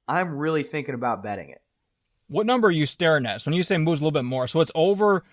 I'm 0.08 0.38
really 0.38 0.64
thinking 0.64 0.96
about 0.96 1.24
betting 1.24 1.50
it. 1.50 1.62
What 2.28 2.46
number 2.46 2.70
are 2.70 2.72
you 2.72 2.86
staring 2.86 3.26
at? 3.26 3.42
So 3.42 3.52
when 3.52 3.58
you 3.58 3.64
say 3.64 3.78
moves 3.78 4.02
a 4.02 4.04
little 4.04 4.20
bit 4.20 4.26
more, 4.26 4.48
so 4.48 4.62
it's 4.62 4.72
over 4.74 5.24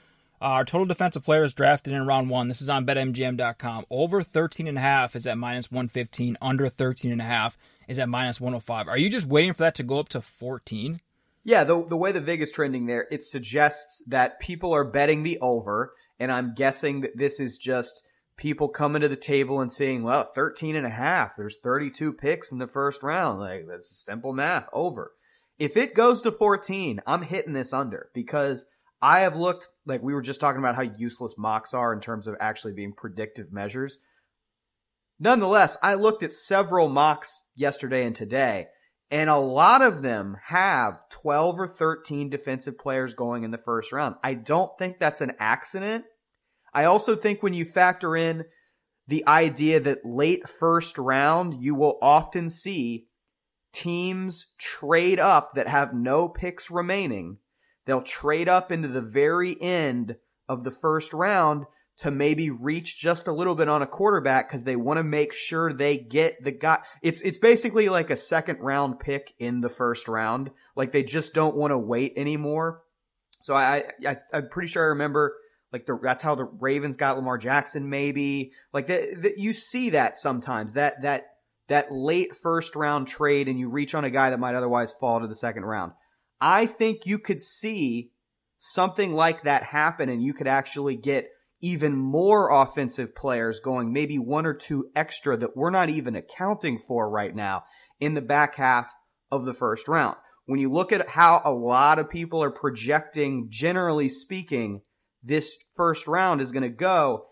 our 0.42 0.64
total 0.64 0.86
defensive 0.86 1.24
players 1.24 1.54
drafted 1.54 1.92
in 1.92 2.06
round 2.06 2.28
one. 2.28 2.48
This 2.48 2.60
is 2.60 2.68
on 2.68 2.84
betmgm.com. 2.84 3.86
Over 3.90 4.22
13 4.22 4.66
and 4.66 4.76
a 4.76 4.80
half 4.80 5.14
is 5.14 5.26
at 5.26 5.38
minus 5.38 5.70
115. 5.70 6.36
Under 6.42 6.68
13 6.68 7.12
and 7.12 7.20
a 7.20 7.24
half 7.24 7.56
is 7.88 7.98
at 7.98 8.08
minus 8.08 8.40
105. 8.40 8.88
Are 8.88 8.98
you 8.98 9.08
just 9.08 9.26
waiting 9.26 9.52
for 9.52 9.62
that 9.62 9.74
to 9.76 9.82
go 9.82 9.98
up 9.98 10.08
to 10.10 10.20
14? 10.20 11.00
Yeah, 11.44 11.64
the 11.64 11.84
the 11.84 11.96
way 11.96 12.12
the 12.12 12.20
VIG 12.20 12.42
is 12.42 12.52
trending 12.52 12.86
there, 12.86 13.08
it 13.10 13.24
suggests 13.24 14.04
that 14.08 14.38
people 14.38 14.72
are 14.72 14.84
betting 14.84 15.22
the 15.22 15.38
over, 15.40 15.92
and 16.20 16.30
I'm 16.30 16.54
guessing 16.54 17.00
that 17.00 17.16
this 17.16 17.40
is 17.40 17.58
just 17.58 18.04
people 18.36 18.68
coming 18.68 19.02
to 19.02 19.08
the 19.08 19.16
table 19.16 19.60
and 19.60 19.72
saying, 19.72 20.02
well, 20.02 20.24
13 20.24 20.76
and 20.76 20.86
a 20.86 20.90
half, 20.90 21.36
there's 21.36 21.58
32 21.62 22.12
picks 22.12 22.52
in 22.52 22.58
the 22.58 22.66
first 22.66 23.02
round. 23.02 23.40
Like, 23.40 23.66
that's 23.68 24.04
simple 24.04 24.32
math, 24.32 24.68
over. 24.72 25.12
If 25.58 25.76
it 25.76 25.94
goes 25.94 26.22
to 26.22 26.32
14, 26.32 27.00
I'm 27.06 27.22
hitting 27.22 27.52
this 27.52 27.72
under 27.72 28.10
because 28.14 28.64
I 29.02 29.20
have 29.20 29.34
looked, 29.34 29.68
like 29.84 30.02
we 30.02 30.14
were 30.14 30.22
just 30.22 30.40
talking 30.40 30.60
about 30.60 30.76
how 30.76 30.82
useless 30.82 31.34
mocks 31.36 31.74
are 31.74 31.92
in 31.92 32.00
terms 32.00 32.28
of 32.28 32.36
actually 32.40 32.72
being 32.72 32.92
predictive 32.92 33.52
measures. 33.52 33.98
Nonetheless, 35.18 35.76
I 35.82 35.94
looked 35.94 36.22
at 36.22 36.32
several 36.32 36.88
mocks 36.88 37.42
yesterday 37.56 38.06
and 38.06 38.14
today, 38.14 38.68
and 39.10 39.28
a 39.28 39.36
lot 39.36 39.82
of 39.82 40.02
them 40.02 40.36
have 40.46 41.08
12 41.10 41.60
or 41.60 41.68
13 41.68 42.30
defensive 42.30 42.78
players 42.78 43.14
going 43.14 43.42
in 43.42 43.50
the 43.50 43.58
first 43.58 43.92
round. 43.92 44.14
I 44.22 44.34
don't 44.34 44.70
think 44.78 44.98
that's 44.98 45.20
an 45.20 45.32
accident. 45.38 46.04
I 46.72 46.84
also 46.84 47.16
think 47.16 47.42
when 47.42 47.54
you 47.54 47.64
factor 47.64 48.16
in 48.16 48.44
the 49.08 49.26
idea 49.26 49.80
that 49.80 50.04
late 50.04 50.48
first 50.48 50.96
round, 50.96 51.60
you 51.60 51.74
will 51.74 51.98
often 52.00 52.48
see 52.48 53.08
teams 53.72 54.46
trade 54.58 55.18
up 55.18 55.54
that 55.54 55.66
have 55.66 55.92
no 55.92 56.28
picks 56.28 56.70
remaining. 56.70 57.38
They'll 57.86 58.02
trade 58.02 58.48
up 58.48 58.70
into 58.70 58.88
the 58.88 59.00
very 59.00 59.60
end 59.60 60.16
of 60.48 60.64
the 60.64 60.70
first 60.70 61.12
round 61.12 61.66
to 61.98 62.10
maybe 62.10 62.50
reach 62.50 62.98
just 62.98 63.26
a 63.26 63.32
little 63.32 63.54
bit 63.54 63.68
on 63.68 63.82
a 63.82 63.86
quarterback 63.86 64.48
because 64.48 64.64
they 64.64 64.76
want 64.76 64.98
to 64.98 65.04
make 65.04 65.32
sure 65.32 65.72
they 65.72 65.98
get 65.98 66.42
the 66.42 66.50
guy. 66.52 66.80
It's 67.02 67.20
it's 67.20 67.38
basically 67.38 67.88
like 67.88 68.10
a 68.10 68.16
second 68.16 68.60
round 68.60 68.98
pick 68.98 69.34
in 69.38 69.60
the 69.60 69.68
first 69.68 70.08
round. 70.08 70.50
Like 70.74 70.92
they 70.92 71.02
just 71.02 71.34
don't 71.34 71.56
want 71.56 71.70
to 71.70 71.78
wait 71.78 72.14
anymore. 72.16 72.82
So 73.42 73.54
I, 73.54 73.84
I 74.06 74.16
I'm 74.32 74.48
pretty 74.48 74.68
sure 74.68 74.84
I 74.84 74.88
remember 74.88 75.34
like 75.72 75.86
the, 75.86 75.98
that's 76.02 76.22
how 76.22 76.34
the 76.34 76.44
Ravens 76.44 76.96
got 76.96 77.16
Lamar 77.16 77.38
Jackson. 77.38 77.90
Maybe 77.90 78.52
like 78.72 78.86
that 78.86 79.34
you 79.36 79.52
see 79.52 79.90
that 79.90 80.16
sometimes 80.16 80.74
that 80.74 81.02
that 81.02 81.26
that 81.68 81.92
late 81.92 82.34
first 82.34 82.74
round 82.74 83.06
trade 83.06 83.48
and 83.48 83.58
you 83.58 83.68
reach 83.68 83.94
on 83.94 84.04
a 84.04 84.10
guy 84.10 84.30
that 84.30 84.40
might 84.40 84.54
otherwise 84.54 84.92
fall 84.92 85.20
to 85.20 85.26
the 85.26 85.34
second 85.34 85.64
round. 85.64 85.92
I 86.42 86.66
think 86.66 87.06
you 87.06 87.20
could 87.20 87.40
see 87.40 88.10
something 88.58 89.14
like 89.14 89.44
that 89.44 89.62
happen 89.62 90.08
and 90.08 90.20
you 90.20 90.34
could 90.34 90.48
actually 90.48 90.96
get 90.96 91.28
even 91.60 91.96
more 91.96 92.50
offensive 92.50 93.14
players 93.14 93.60
going, 93.60 93.92
maybe 93.92 94.18
one 94.18 94.44
or 94.44 94.52
two 94.52 94.90
extra 94.96 95.36
that 95.36 95.56
we're 95.56 95.70
not 95.70 95.88
even 95.88 96.16
accounting 96.16 96.80
for 96.80 97.08
right 97.08 97.32
now 97.32 97.62
in 98.00 98.14
the 98.14 98.20
back 98.20 98.56
half 98.56 98.92
of 99.30 99.44
the 99.44 99.54
first 99.54 99.86
round. 99.86 100.16
When 100.46 100.58
you 100.58 100.72
look 100.72 100.90
at 100.90 101.08
how 101.08 101.40
a 101.44 101.52
lot 101.52 102.00
of 102.00 102.10
people 102.10 102.42
are 102.42 102.50
projecting, 102.50 103.46
generally 103.48 104.08
speaking, 104.08 104.82
this 105.22 105.56
first 105.76 106.08
round 106.08 106.40
is 106.40 106.50
going 106.50 106.64
to 106.64 106.68
go, 106.68 107.26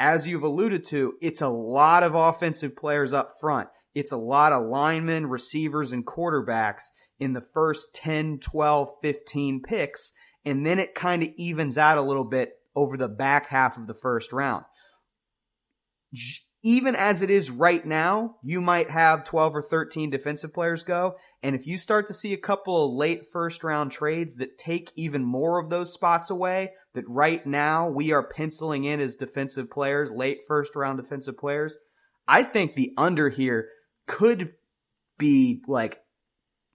as 0.00 0.26
you've 0.26 0.42
alluded 0.42 0.84
to, 0.86 1.14
it's 1.22 1.40
a 1.40 1.48
lot 1.48 2.02
of 2.02 2.16
offensive 2.16 2.74
players 2.74 3.12
up 3.12 3.30
front. 3.40 3.68
It's 3.94 4.10
a 4.10 4.16
lot 4.16 4.52
of 4.52 4.66
linemen, 4.66 5.26
receivers, 5.26 5.92
and 5.92 6.04
quarterbacks 6.04 6.82
in 7.18 7.32
the 7.32 7.40
first 7.40 7.94
10, 7.94 8.38
12, 8.40 8.88
15 9.00 9.62
picks. 9.62 10.12
And 10.44 10.64
then 10.64 10.78
it 10.78 10.94
kind 10.94 11.22
of 11.22 11.30
evens 11.36 11.76
out 11.78 11.98
a 11.98 12.02
little 12.02 12.24
bit 12.24 12.52
over 12.74 12.96
the 12.96 13.08
back 13.08 13.48
half 13.48 13.76
of 13.78 13.86
the 13.86 13.94
first 13.94 14.32
round. 14.32 14.64
Even 16.62 16.96
as 16.96 17.22
it 17.22 17.30
is 17.30 17.50
right 17.50 17.84
now, 17.84 18.36
you 18.42 18.60
might 18.60 18.90
have 18.90 19.24
12 19.24 19.56
or 19.56 19.62
13 19.62 20.10
defensive 20.10 20.52
players 20.52 20.84
go. 20.84 21.16
And 21.42 21.54
if 21.54 21.66
you 21.66 21.78
start 21.78 22.08
to 22.08 22.14
see 22.14 22.32
a 22.32 22.38
couple 22.38 22.86
of 22.86 22.92
late 22.94 23.22
first 23.32 23.62
round 23.62 23.92
trades 23.92 24.36
that 24.36 24.58
take 24.58 24.92
even 24.96 25.24
more 25.24 25.60
of 25.60 25.70
those 25.70 25.92
spots 25.92 26.30
away, 26.30 26.72
that 26.94 27.08
right 27.08 27.46
now 27.46 27.88
we 27.88 28.12
are 28.12 28.26
penciling 28.26 28.84
in 28.84 29.00
as 29.00 29.16
defensive 29.16 29.70
players, 29.70 30.10
late 30.10 30.40
first 30.48 30.74
round 30.74 30.98
defensive 30.98 31.36
players, 31.36 31.76
I 32.26 32.42
think 32.42 32.74
the 32.74 32.92
under 32.96 33.28
here 33.28 33.68
could 34.06 34.54
be 35.18 35.62
like 35.68 36.00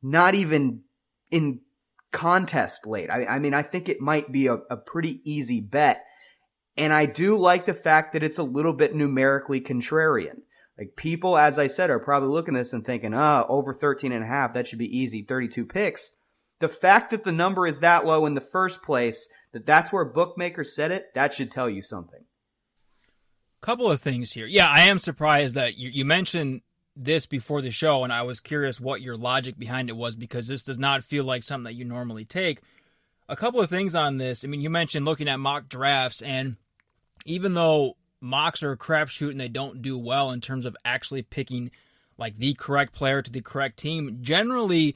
not 0.01 0.36
even 0.36 0.81
in 1.29 1.62
contest 2.12 2.86
late. 2.86 3.10
I, 3.10 3.25
I 3.25 3.39
mean, 3.39 3.53
I 3.53 3.63
think 3.63 3.89
it 3.89 4.01
might 4.01 4.31
be 4.31 4.48
a, 4.48 4.55
a 4.70 4.77
pretty 4.77 5.22
easy 5.24 5.62
bet. 5.62 6.03
And 6.77 6.93
I 6.93 7.05
do 7.05 7.38
like 7.38 7.65
the 7.65 7.74
fact 7.74 8.13
that 8.13 8.24
it's 8.24 8.38
a 8.38 8.43
little 8.43 8.74
bit 8.74 8.96
numerically 8.96 9.62
contrarian. 9.62 10.41
Like 10.77 10.96
people, 10.96 11.38
as 11.38 11.60
I 11.60 11.67
said, 11.67 11.89
are 11.89 12.00
probably 12.00 12.29
looking 12.29 12.55
at 12.55 12.60
this 12.60 12.74
and 12.74 12.86
thinking, 12.86 13.13
ah, 13.13 13.46
oh, 13.48 13.58
over 13.58 13.74
13 13.74 14.12
and 14.12 14.24
a 14.24 14.27
half, 14.27 14.53
that 14.53 14.67
should 14.67 14.79
be 14.79 14.98
easy, 14.98 15.22
32 15.22 15.65
picks. 15.65 16.15
The 16.60 16.70
fact 16.70 17.12
that 17.12 17.24
the 17.24 17.31
number 17.31 17.67
is 17.67 17.79
that 17.79 18.05
low 18.05 18.25
in 18.25 18.36
the 18.36 18.41
first 18.41 18.81
place, 18.81 19.29
that 19.51 19.65
that's 19.65 19.91
where 19.91 20.05
bookmakers 20.05 20.75
set 20.75 20.91
it, 20.91 21.13
that 21.13 21.34
should 21.34 21.51
tell 21.51 21.70
you 21.70 21.81
something. 21.81 22.24
Couple 23.62 23.91
of 23.91 24.01
things 24.01 24.31
here. 24.31 24.48
Yeah, 24.48 24.67
I 24.67 24.81
am 24.81 24.98
surprised 24.98 25.55
that 25.55 25.77
you, 25.77 25.89
you 25.89 26.05
mentioned 26.05 26.62
this 26.95 27.25
before 27.25 27.62
the 27.62 27.71
show, 27.71 28.03
and 28.03 28.12
I 28.12 28.24
was 28.24 28.39
curious 28.39 28.79
what 28.79 29.01
your 29.01 29.17
logic 29.17 29.57
behind 29.57 29.89
it 29.89 29.95
was 29.95 30.15
because 30.15 30.48
this 30.48 30.63
does 30.63 30.79
not 30.79 31.03
feel 31.03 31.24
like 31.24 31.43
something 31.43 31.65
that 31.65 31.75
you 31.75 31.86
normally 31.86 32.25
take. 32.25 32.62
A 33.29 33.36
couple 33.36 33.62
of 33.62 33.69
things 33.69 33.95
on 33.95 34.17
this. 34.17 34.43
I 34.43 34.48
mean, 34.48 34.62
you 34.62 34.69
mentioned 34.69 35.05
looking 35.05 35.29
at 35.29 35.39
mock 35.39 35.69
drafts, 35.69 36.21
and 36.21 36.57
even 37.25 37.53
though 37.53 37.95
mocks 38.19 38.62
are 38.62 38.71
a 38.71 38.77
crapshoot 38.77 39.31
and 39.31 39.39
they 39.39 39.48
don't 39.48 39.81
do 39.81 39.98
well 39.98 40.31
in 40.31 40.41
terms 40.41 40.65
of 40.65 40.75
actually 40.83 41.21
picking 41.21 41.71
like 42.17 42.38
the 42.38 42.53
correct 42.53 42.93
player 42.93 43.21
to 43.21 43.31
the 43.31 43.41
correct 43.41 43.77
team, 43.77 44.19
generally 44.21 44.95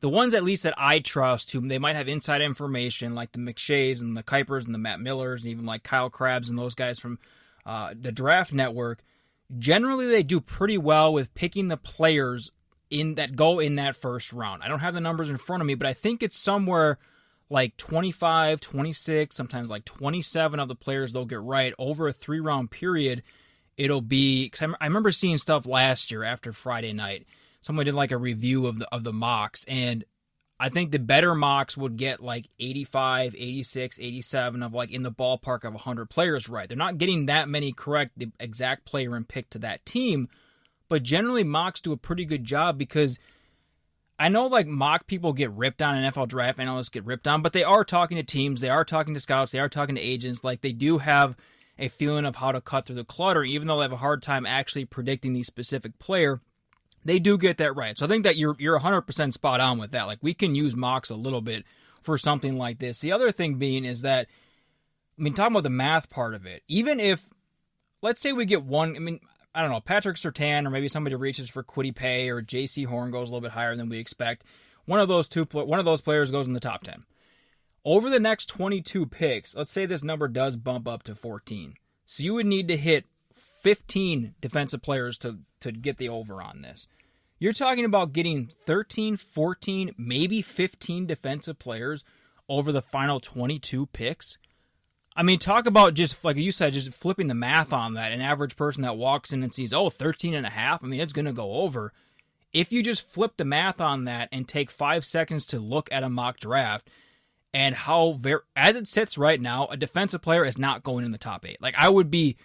the 0.00 0.08
ones 0.08 0.34
at 0.34 0.44
least 0.44 0.62
that 0.64 0.74
I 0.76 0.98
trust, 0.98 1.52
whom 1.52 1.68
they 1.68 1.78
might 1.78 1.96
have 1.96 2.08
inside 2.08 2.40
information, 2.40 3.14
like 3.14 3.32
the 3.32 3.38
McShays 3.38 4.00
and 4.00 4.16
the 4.16 4.22
Kipers 4.22 4.64
and 4.64 4.74
the 4.74 4.78
Matt 4.78 5.00
Millers, 5.00 5.44
and 5.44 5.50
even 5.50 5.66
like 5.66 5.82
Kyle 5.82 6.10
Crabbs 6.10 6.50
and 6.50 6.58
those 6.58 6.74
guys 6.74 6.98
from 6.98 7.18
uh, 7.64 7.94
the 7.98 8.12
Draft 8.12 8.52
Network 8.52 9.02
generally 9.56 10.06
they 10.06 10.22
do 10.22 10.40
pretty 10.40 10.76
well 10.78 11.12
with 11.12 11.34
picking 11.34 11.68
the 11.68 11.76
players 11.76 12.50
in 12.90 13.14
that 13.16 13.36
go 13.36 13.58
in 13.58 13.76
that 13.76 13.96
first 13.96 14.32
round. 14.32 14.62
I 14.62 14.68
don't 14.68 14.80
have 14.80 14.94
the 14.94 15.00
numbers 15.00 15.30
in 15.30 15.36
front 15.36 15.62
of 15.62 15.66
me, 15.66 15.74
but 15.74 15.86
I 15.86 15.94
think 15.94 16.22
it's 16.22 16.38
somewhere 16.38 16.98
like 17.50 17.76
25, 17.76 18.60
26, 18.60 19.34
sometimes 19.34 19.70
like 19.70 19.84
27 19.84 20.60
of 20.60 20.68
the 20.68 20.74
players 20.74 21.12
they'll 21.12 21.24
get 21.24 21.40
right 21.40 21.72
over 21.78 22.08
a 22.08 22.12
three 22.12 22.40
round 22.40 22.70
period. 22.70 23.22
It'll 23.76 24.00
be 24.00 24.50
cause 24.50 24.74
I 24.80 24.86
remember 24.86 25.12
seeing 25.12 25.38
stuff 25.38 25.66
last 25.66 26.10
year 26.10 26.24
after 26.24 26.52
Friday 26.52 26.92
night. 26.92 27.26
Someone 27.60 27.86
did 27.86 27.94
like 27.94 28.12
a 28.12 28.16
review 28.16 28.66
of 28.66 28.78
the 28.78 28.88
of 28.92 29.04
the 29.04 29.12
mocks, 29.12 29.64
and 29.66 30.04
I 30.60 30.68
think 30.68 30.90
the 30.90 30.98
better 30.98 31.34
mocks 31.34 31.76
would 31.76 31.96
get 31.96 32.20
like 32.20 32.48
85, 32.58 33.36
86, 33.38 33.98
87 34.00 34.62
of 34.62 34.74
like 34.74 34.90
in 34.90 35.04
the 35.04 35.12
ballpark 35.12 35.64
of 35.64 35.74
100 35.74 36.10
players 36.10 36.48
right. 36.48 36.68
They're 36.68 36.76
not 36.76 36.98
getting 36.98 37.26
that 37.26 37.48
many 37.48 37.72
correct, 37.72 38.12
the 38.16 38.32
exact 38.40 38.84
player 38.84 39.14
and 39.14 39.28
pick 39.28 39.50
to 39.50 39.58
that 39.60 39.86
team, 39.86 40.28
but 40.88 41.04
generally 41.04 41.44
mocks 41.44 41.80
do 41.80 41.92
a 41.92 41.96
pretty 41.96 42.24
good 42.24 42.44
job 42.44 42.76
because 42.76 43.18
I 44.18 44.28
know 44.28 44.46
like 44.46 44.66
mock 44.66 45.06
people 45.06 45.32
get 45.32 45.52
ripped 45.52 45.80
on, 45.80 45.96
and 45.96 46.12
NFL 46.12 46.26
draft 46.26 46.58
analysts 46.58 46.88
get 46.88 47.04
ripped 47.04 47.28
on, 47.28 47.40
but 47.40 47.52
they 47.52 47.62
are 47.62 47.84
talking 47.84 48.16
to 48.16 48.24
teams, 48.24 48.60
they 48.60 48.68
are 48.68 48.84
talking 48.84 49.14
to 49.14 49.20
scouts, 49.20 49.52
they 49.52 49.60
are 49.60 49.68
talking 49.68 49.94
to 49.94 50.00
agents. 50.00 50.42
Like 50.42 50.60
they 50.60 50.72
do 50.72 50.98
have 50.98 51.36
a 51.78 51.86
feeling 51.86 52.26
of 52.26 52.34
how 52.34 52.50
to 52.50 52.60
cut 52.60 52.86
through 52.86 52.96
the 52.96 53.04
clutter, 53.04 53.44
even 53.44 53.68
though 53.68 53.76
they 53.76 53.82
have 53.82 53.92
a 53.92 53.98
hard 53.98 54.22
time 54.22 54.44
actually 54.44 54.86
predicting 54.86 55.34
the 55.34 55.44
specific 55.44 56.00
player 56.00 56.40
they 57.08 57.18
do 57.18 57.38
get 57.38 57.56
that 57.58 57.74
right. 57.74 57.98
So 57.98 58.04
I 58.04 58.08
think 58.08 58.24
that 58.24 58.36
you're 58.36 58.56
you're 58.58 58.78
100% 58.78 59.32
spot 59.32 59.60
on 59.60 59.78
with 59.78 59.92
that. 59.92 60.06
Like 60.06 60.18
we 60.20 60.34
can 60.34 60.54
use 60.54 60.76
mocks 60.76 61.10
a 61.10 61.14
little 61.14 61.40
bit 61.40 61.64
for 62.02 62.18
something 62.18 62.56
like 62.56 62.78
this. 62.78 63.00
The 63.00 63.12
other 63.12 63.32
thing 63.32 63.54
being 63.54 63.84
is 63.84 64.02
that 64.02 64.26
I 65.18 65.22
mean 65.22 65.34
talking 65.34 65.52
about 65.52 65.62
the 65.62 65.70
math 65.70 66.10
part 66.10 66.34
of 66.34 66.44
it. 66.44 66.62
Even 66.68 67.00
if 67.00 67.22
let's 68.02 68.20
say 68.20 68.32
we 68.32 68.44
get 68.44 68.62
one 68.62 68.94
I 68.94 68.98
mean 68.98 69.20
I 69.54 69.62
don't 69.62 69.70
know, 69.70 69.80
Patrick 69.80 70.16
Surtain 70.16 70.66
or 70.66 70.70
maybe 70.70 70.88
somebody 70.88 71.16
reaches 71.16 71.48
for 71.48 71.64
Kwity 71.64 71.94
Paye 71.94 72.28
or 72.28 72.42
Jaycee 72.42 72.86
Horn 72.86 73.10
goes 73.10 73.28
a 73.28 73.32
little 73.32 73.40
bit 73.40 73.52
higher 73.52 73.74
than 73.74 73.88
we 73.88 73.98
expect. 73.98 74.44
One 74.84 75.00
of 75.00 75.08
those 75.08 75.28
two 75.28 75.44
one 75.50 75.78
of 75.78 75.86
those 75.86 76.02
players 76.02 76.30
goes 76.30 76.46
in 76.46 76.52
the 76.52 76.60
top 76.60 76.84
10. 76.84 77.04
Over 77.84 78.10
the 78.10 78.20
next 78.20 78.46
22 78.46 79.06
picks, 79.06 79.54
let's 79.56 79.72
say 79.72 79.86
this 79.86 80.02
number 80.02 80.28
does 80.28 80.56
bump 80.56 80.86
up 80.86 81.04
to 81.04 81.14
14. 81.14 81.74
So 82.04 82.22
you 82.22 82.34
would 82.34 82.46
need 82.46 82.68
to 82.68 82.76
hit 82.76 83.06
15 83.62 84.34
defensive 84.40 84.82
players 84.82 85.16
to 85.18 85.38
to 85.60 85.72
get 85.72 85.96
the 85.96 86.08
over 86.08 86.42
on 86.42 86.62
this. 86.62 86.86
You're 87.38 87.52
talking 87.52 87.84
about 87.84 88.12
getting 88.12 88.50
13, 88.66 89.16
14, 89.16 89.94
maybe 89.96 90.42
15 90.42 91.06
defensive 91.06 91.58
players 91.58 92.04
over 92.48 92.72
the 92.72 92.82
final 92.82 93.20
22 93.20 93.86
picks. 93.86 94.38
I 95.14 95.22
mean, 95.22 95.38
talk 95.38 95.66
about 95.66 95.94
just 95.94 96.24
like 96.24 96.36
you 96.36 96.52
said, 96.52 96.72
just 96.72 96.92
flipping 96.92 97.26
the 97.26 97.34
math 97.34 97.72
on 97.72 97.94
that. 97.94 98.12
An 98.12 98.20
average 98.20 98.56
person 98.56 98.82
that 98.82 98.96
walks 98.96 99.32
in 99.32 99.42
and 99.42 99.52
sees, 99.52 99.72
oh, 99.72 99.90
13 99.90 100.34
and 100.34 100.46
a 100.46 100.50
half, 100.50 100.82
I 100.82 100.86
mean, 100.86 101.00
it's 101.00 101.12
going 101.12 101.26
to 101.26 101.32
go 101.32 101.54
over. 101.54 101.92
If 102.52 102.72
you 102.72 102.82
just 102.82 103.02
flip 103.02 103.36
the 103.36 103.44
math 103.44 103.80
on 103.80 104.04
that 104.04 104.28
and 104.32 104.48
take 104.48 104.70
five 104.70 105.04
seconds 105.04 105.46
to 105.46 105.58
look 105.58 105.88
at 105.92 106.02
a 106.02 106.08
mock 106.08 106.40
draft 106.40 106.88
and 107.52 107.74
how, 107.74 108.12
very, 108.12 108.40
as 108.56 108.76
it 108.76 108.88
sits 108.88 109.18
right 109.18 109.40
now, 109.40 109.66
a 109.66 109.76
defensive 109.76 110.22
player 110.22 110.44
is 110.44 110.56
not 110.56 110.82
going 110.82 111.04
in 111.04 111.12
the 111.12 111.18
top 111.18 111.44
eight. 111.46 111.60
Like, 111.60 111.74
I 111.76 111.88
would 111.88 112.10
be 112.10 112.36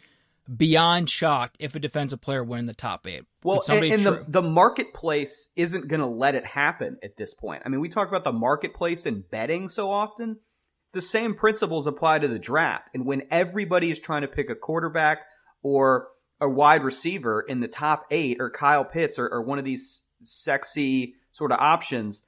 beyond 0.56 1.10
shocked 1.10 1.58
if 1.60 1.76
a 1.76 1.80
defensive 1.80 2.22
player 2.22 2.44
win 2.44 2.66
the 2.66 2.74
top 2.74 3.08
eight. 3.08 3.24
Well, 3.44 3.64
and, 3.70 3.84
and 3.84 4.06
the, 4.06 4.26
the 4.28 4.42
marketplace 4.42 5.52
isn't 5.56 5.88
going 5.88 6.02
to 6.02 6.06
let 6.06 6.36
it 6.36 6.46
happen 6.46 6.98
at 7.04 7.18
this 7.18 7.34
point. 7.34 7.64
I 7.66 7.70
mean, 7.70 7.80
we 7.80 7.90
talk 7.90 8.08
about 8.08 8.24
the 8.24 8.34
marketplace 8.34 9.06
and 9.06 9.30
betting 9.30 9.70
so 9.70 9.90
often. 9.90 10.38
The 10.94 11.02
same 11.02 11.34
principles 11.34 11.88
apply 11.88 12.20
to 12.20 12.28
the 12.28 12.40
draft. 12.40 12.90
And 12.94 13.06
when 13.06 13.24
everybody 13.32 13.90
is 13.90 14.00
trying 14.00 14.22
to 14.22 14.28
pick 14.28 14.50
a 14.50 14.56
quarterback 14.56 15.26
or 15.62 16.10
a 16.40 16.50
wide 16.50 16.84
receiver 16.84 17.42
in 17.42 17.62
the 17.62 17.68
top 17.68 18.06
eight 18.12 18.38
or 18.40 18.50
Kyle 18.50 18.86
Pitts 18.86 19.18
or, 19.18 19.28
or 19.28 19.42
one 19.42 19.60
of 19.60 19.66
these 19.66 20.04
sexy 20.22 21.16
sort 21.32 21.52
of 21.52 21.60
options, 21.60 22.26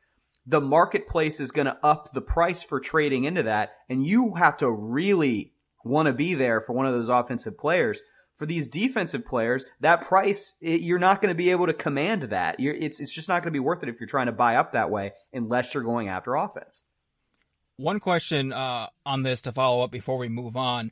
the 0.47 0.61
marketplace 0.61 1.39
is 1.39 1.51
going 1.51 1.65
to 1.65 1.77
up 1.83 2.11
the 2.13 2.21
price 2.21 2.63
for 2.63 2.79
trading 2.79 3.25
into 3.25 3.43
that. 3.43 3.71
And 3.89 4.05
you 4.05 4.35
have 4.35 4.57
to 4.57 4.71
really 4.71 5.53
want 5.85 6.07
to 6.07 6.13
be 6.13 6.33
there 6.33 6.59
for 6.59 6.73
one 6.73 6.85
of 6.85 6.93
those 6.93 7.09
offensive 7.09 7.57
players. 7.57 8.01
For 8.35 8.45
these 8.45 8.67
defensive 8.67 9.25
players, 9.25 9.63
that 9.79 10.01
price 10.01 10.57
it, 10.61 10.81
you're 10.81 10.99
not 10.99 11.21
going 11.21 11.29
to 11.29 11.37
be 11.37 11.51
able 11.51 11.67
to 11.67 11.73
command 11.73 12.23
that. 12.23 12.59
You're, 12.59 12.73
it's 12.73 12.99
it's 12.99 13.13
just 13.13 13.29
not 13.29 13.43
going 13.43 13.53
to 13.53 13.57
be 13.57 13.59
worth 13.59 13.81
it 13.81 13.87
if 13.87 13.97
you're 13.97 14.07
trying 14.07 14.25
to 14.25 14.33
buy 14.33 14.57
up 14.57 14.73
that 14.73 14.89
way 14.89 15.13
unless 15.31 15.73
you're 15.73 15.83
going 15.83 16.09
after 16.09 16.35
offense. 16.35 16.83
One 17.77 18.01
question 18.01 18.51
uh, 18.51 18.87
on 19.05 19.23
this 19.23 19.43
to 19.43 19.53
follow 19.53 19.83
up 19.83 19.91
before 19.91 20.17
we 20.17 20.27
move 20.27 20.57
on. 20.57 20.91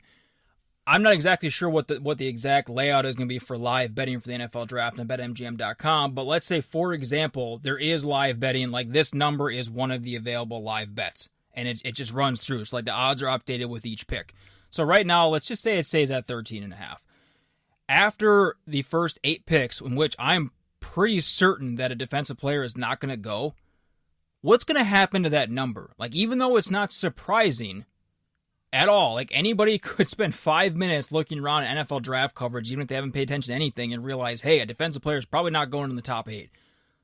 I'm 0.86 1.02
not 1.02 1.12
exactly 1.12 1.50
sure 1.50 1.68
what 1.68 1.88
the 1.88 1.96
what 1.96 2.16
the 2.16 2.26
exact 2.26 2.70
layout 2.70 3.04
is 3.04 3.14
going 3.14 3.28
to 3.28 3.32
be 3.34 3.38
for 3.38 3.58
live 3.58 3.94
betting 3.94 4.20
for 4.20 4.28
the 4.28 4.34
NFL 4.34 4.66
draft 4.66 4.98
on 4.98 5.06
betmgm.com, 5.06 6.12
but 6.12 6.26
let's 6.26 6.46
say 6.46 6.62
for 6.62 6.94
example, 6.94 7.58
there 7.58 7.78
is 7.78 8.06
live 8.06 8.40
betting 8.40 8.70
like 8.70 8.90
this 8.90 9.12
number 9.12 9.50
is 9.50 9.70
one 9.70 9.90
of 9.90 10.02
the 10.02 10.16
available 10.16 10.62
live 10.62 10.94
bets 10.94 11.28
and 11.54 11.68
it, 11.68 11.80
it 11.84 11.94
just 11.94 12.12
runs 12.12 12.42
through. 12.42 12.64
So 12.64 12.76
like 12.76 12.84
the 12.84 12.92
odds 12.92 13.22
are 13.22 13.38
updated 13.38 13.68
with 13.68 13.86
each 13.86 14.06
pick. 14.06 14.34
So 14.74 14.82
right 14.82 15.06
now, 15.06 15.28
let's 15.28 15.46
just 15.46 15.62
say 15.62 15.78
it 15.78 15.86
stays 15.86 16.10
at 16.10 16.26
13 16.26 16.64
and 16.64 16.72
a 16.72 16.76
half. 16.76 17.00
After 17.88 18.56
the 18.66 18.82
first 18.82 19.20
eight 19.22 19.46
picks, 19.46 19.80
in 19.80 19.94
which 19.94 20.16
I'm 20.18 20.50
pretty 20.80 21.20
certain 21.20 21.76
that 21.76 21.92
a 21.92 21.94
defensive 21.94 22.38
player 22.38 22.64
is 22.64 22.76
not 22.76 22.98
going 22.98 23.10
to 23.10 23.16
go, 23.16 23.54
what's 24.40 24.64
going 24.64 24.78
to 24.78 24.82
happen 24.82 25.22
to 25.22 25.30
that 25.30 25.48
number? 25.48 25.92
Like, 25.96 26.12
even 26.12 26.38
though 26.38 26.56
it's 26.56 26.72
not 26.72 26.90
surprising 26.90 27.84
at 28.72 28.88
all, 28.88 29.14
like 29.14 29.30
anybody 29.32 29.78
could 29.78 30.08
spend 30.08 30.34
five 30.34 30.74
minutes 30.74 31.12
looking 31.12 31.38
around 31.38 31.62
at 31.62 31.86
NFL 31.86 32.02
draft 32.02 32.34
coverage, 32.34 32.72
even 32.72 32.82
if 32.82 32.88
they 32.88 32.96
haven't 32.96 33.12
paid 33.12 33.28
attention 33.30 33.52
to 33.52 33.54
anything, 33.54 33.92
and 33.92 34.04
realize, 34.04 34.40
hey, 34.40 34.58
a 34.58 34.66
defensive 34.66 35.02
player 35.02 35.18
is 35.18 35.24
probably 35.24 35.52
not 35.52 35.70
going 35.70 35.88
in 35.88 35.94
the 35.94 36.02
top 36.02 36.28
eight. 36.28 36.50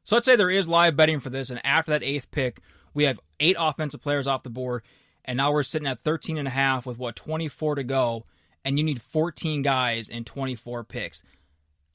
So 0.02 0.16
let's 0.16 0.26
say 0.26 0.34
there 0.34 0.50
is 0.50 0.68
live 0.68 0.96
betting 0.96 1.20
for 1.20 1.30
this, 1.30 1.50
and 1.50 1.64
after 1.64 1.92
that 1.92 2.02
eighth 2.02 2.32
pick, 2.32 2.62
we 2.94 3.04
have 3.04 3.20
eight 3.38 3.54
offensive 3.56 4.02
players 4.02 4.26
off 4.26 4.42
the 4.42 4.50
board, 4.50 4.82
and 5.30 5.36
now 5.36 5.52
we're 5.52 5.62
sitting 5.62 5.86
at 5.86 6.00
13 6.00 6.38
and 6.38 6.48
a 6.48 6.50
half 6.50 6.84
with 6.84 6.98
what 6.98 7.14
24 7.14 7.76
to 7.76 7.84
go 7.84 8.24
and 8.64 8.76
you 8.76 8.84
need 8.84 9.00
14 9.00 9.62
guys 9.62 10.08
and 10.08 10.26
24 10.26 10.82
picks. 10.82 11.22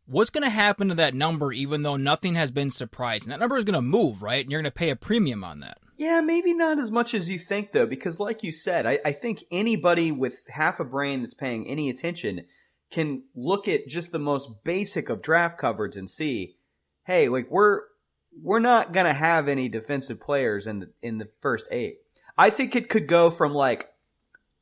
What's 0.05 0.29
going 0.29 0.45
to 0.45 0.49
happen 0.49 0.87
to 0.87 0.95
that 0.95 1.13
number 1.13 1.51
even 1.51 1.83
though 1.83 1.97
nothing 1.97 2.35
has 2.35 2.49
been 2.49 2.71
surprising? 2.71 3.31
That 3.31 3.41
number 3.41 3.57
is 3.57 3.65
going 3.65 3.73
to 3.73 3.81
move 3.81 4.21
right? 4.21 4.41
And 4.41 4.49
you're 4.49 4.61
going 4.61 4.71
to 4.71 4.79
pay 4.79 4.89
a 4.89 4.95
premium 4.95 5.43
on 5.43 5.59
that. 5.59 5.79
Yeah 5.97 6.21
maybe 6.21 6.53
not 6.53 6.79
as 6.79 6.91
much 6.91 7.13
as 7.13 7.29
you 7.29 7.37
think 7.37 7.73
though 7.73 7.85
because 7.85 8.21
like 8.21 8.41
you 8.41 8.53
said 8.53 8.85
I, 8.85 8.99
I 9.03 9.11
think 9.11 9.43
anybody 9.51 10.13
with 10.13 10.47
half 10.47 10.79
a 10.79 10.85
brain 10.85 11.21
that's 11.21 11.33
paying 11.33 11.67
any 11.67 11.89
attention 11.89 12.45
can 12.89 13.23
look 13.35 13.67
at 13.67 13.89
just 13.89 14.13
the 14.13 14.19
most 14.19 14.63
basic 14.63 15.09
of 15.09 15.21
draft 15.21 15.57
coverage 15.57 15.97
and 15.97 16.09
see 16.09 16.55
hey 17.03 17.27
like 17.27 17.51
we're 17.51 17.81
we're 18.41 18.59
not 18.59 18.93
going 18.93 19.05
to 19.05 19.13
have 19.13 19.49
any 19.49 19.67
defensive 19.67 20.21
players 20.21 20.67
in 20.67 20.79
the 20.79 20.89
in 21.01 21.17
the 21.17 21.27
first 21.41 21.67
eight 21.69 21.97
I 22.37 22.49
think 22.49 22.75
it 22.75 22.89
could 22.89 23.07
go 23.07 23.31
from 23.31 23.53
like 23.53 23.89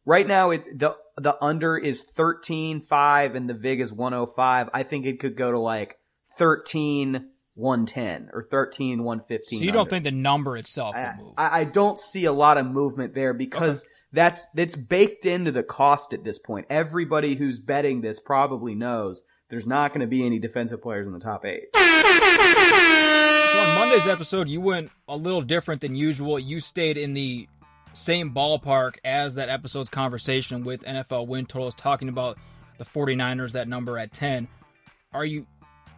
right 0.06 0.28
now 0.28 0.52
it 0.52 0.66
the 0.78 0.98
the 1.18 1.38
under 1.44 1.78
is 1.78 2.06
13.5 2.16 3.36
and 3.36 3.50
the 3.50 3.54
vig 3.54 3.82
is 3.82 3.94
105. 3.94 4.70
I 4.74 4.84
think 4.84 5.06
it 5.06 5.20
could 5.20 5.38
go 5.38 5.52
to 5.52 5.60
like 5.60 6.00
13 6.38 7.30
110 7.56 8.30
or 8.34 8.44
13 8.44 9.04
115. 9.04 9.60
So 9.60 9.66
you 9.66 9.72
don't 9.72 9.90
think 9.90 10.04
the 10.06 10.12
number 10.12 10.58
itself 10.58 10.96
will 10.96 11.26
move? 11.26 11.34
I, 11.38 11.60
I, 11.60 11.64
don't 11.66 12.00
see 12.00 12.26
a 12.26 12.32
lot 12.32 12.58
of 12.58 12.66
movement 12.66 13.14
there 13.14 13.36
because 13.36 13.82
okay. 13.82 13.90
that's 14.12 14.48
that's 14.56 14.76
baked 14.76 15.28
into 15.28 15.52
the 15.52 15.62
cost 15.62 16.14
at 16.14 16.24
this 16.24 16.40
point. 16.40 16.66
Everybody 16.72 17.36
who's 17.36 17.60
betting 17.60 18.02
this 18.02 18.20
probably 18.20 18.74
knows 18.74 19.22
there's 19.50 19.68
not 19.68 19.92
going 19.92 20.02
to 20.02 20.08
be 20.08 20.26
any 20.26 20.40
defensive 20.40 20.82
players 20.82 21.06
in 21.06 21.14
the 21.14 21.20
top 21.20 21.46
eight. 21.46 21.66
So 23.54 23.60
on 23.60 23.76
Monday's 23.76 24.08
episode, 24.08 24.50
you 24.50 24.62
went 24.62 24.90
a 25.08 25.16
little 25.16 25.44
different 25.44 25.82
than 25.82 25.94
usual. 25.94 26.40
You 26.40 26.60
stayed 26.60 26.98
in 26.98 27.14
the 27.14 27.48
same 27.94 28.34
ballpark 28.34 28.96
as 29.04 29.36
that 29.36 29.50
episode's 29.50 29.90
conversation 29.90 30.64
with 30.64 30.84
NFL 30.84 31.28
win 31.28 31.46
totals, 31.46 31.76
talking 31.76 32.10
about 32.10 32.38
the 32.78 32.86
49ers, 32.86 33.54
that 33.54 33.68
number 33.68 33.98
at 33.98 34.12
10. 34.12 34.48
Are 35.14 35.26
you 35.26 35.46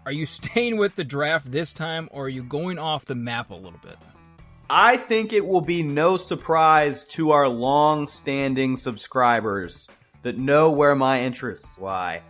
are 0.05 0.11
you 0.11 0.25
staying 0.25 0.77
with 0.77 0.95
the 0.95 1.03
draft 1.03 1.51
this 1.51 1.73
time 1.73 2.09
or 2.11 2.25
are 2.25 2.29
you 2.29 2.43
going 2.43 2.77
off 2.77 3.05
the 3.05 3.15
map 3.15 3.49
a 3.49 3.55
little 3.55 3.79
bit? 3.81 3.97
I 4.69 4.97
think 4.97 5.31
it 5.31 5.45
will 5.45 5.61
be 5.61 5.83
no 5.83 6.17
surprise 6.17 7.03
to 7.09 7.31
our 7.31 7.47
long 7.47 8.07
standing 8.07 8.77
subscribers 8.77 9.87
that 10.23 10.39
know 10.39 10.71
where 10.71 10.95
my 10.95 11.21
interests 11.21 11.79
lie 11.79 12.23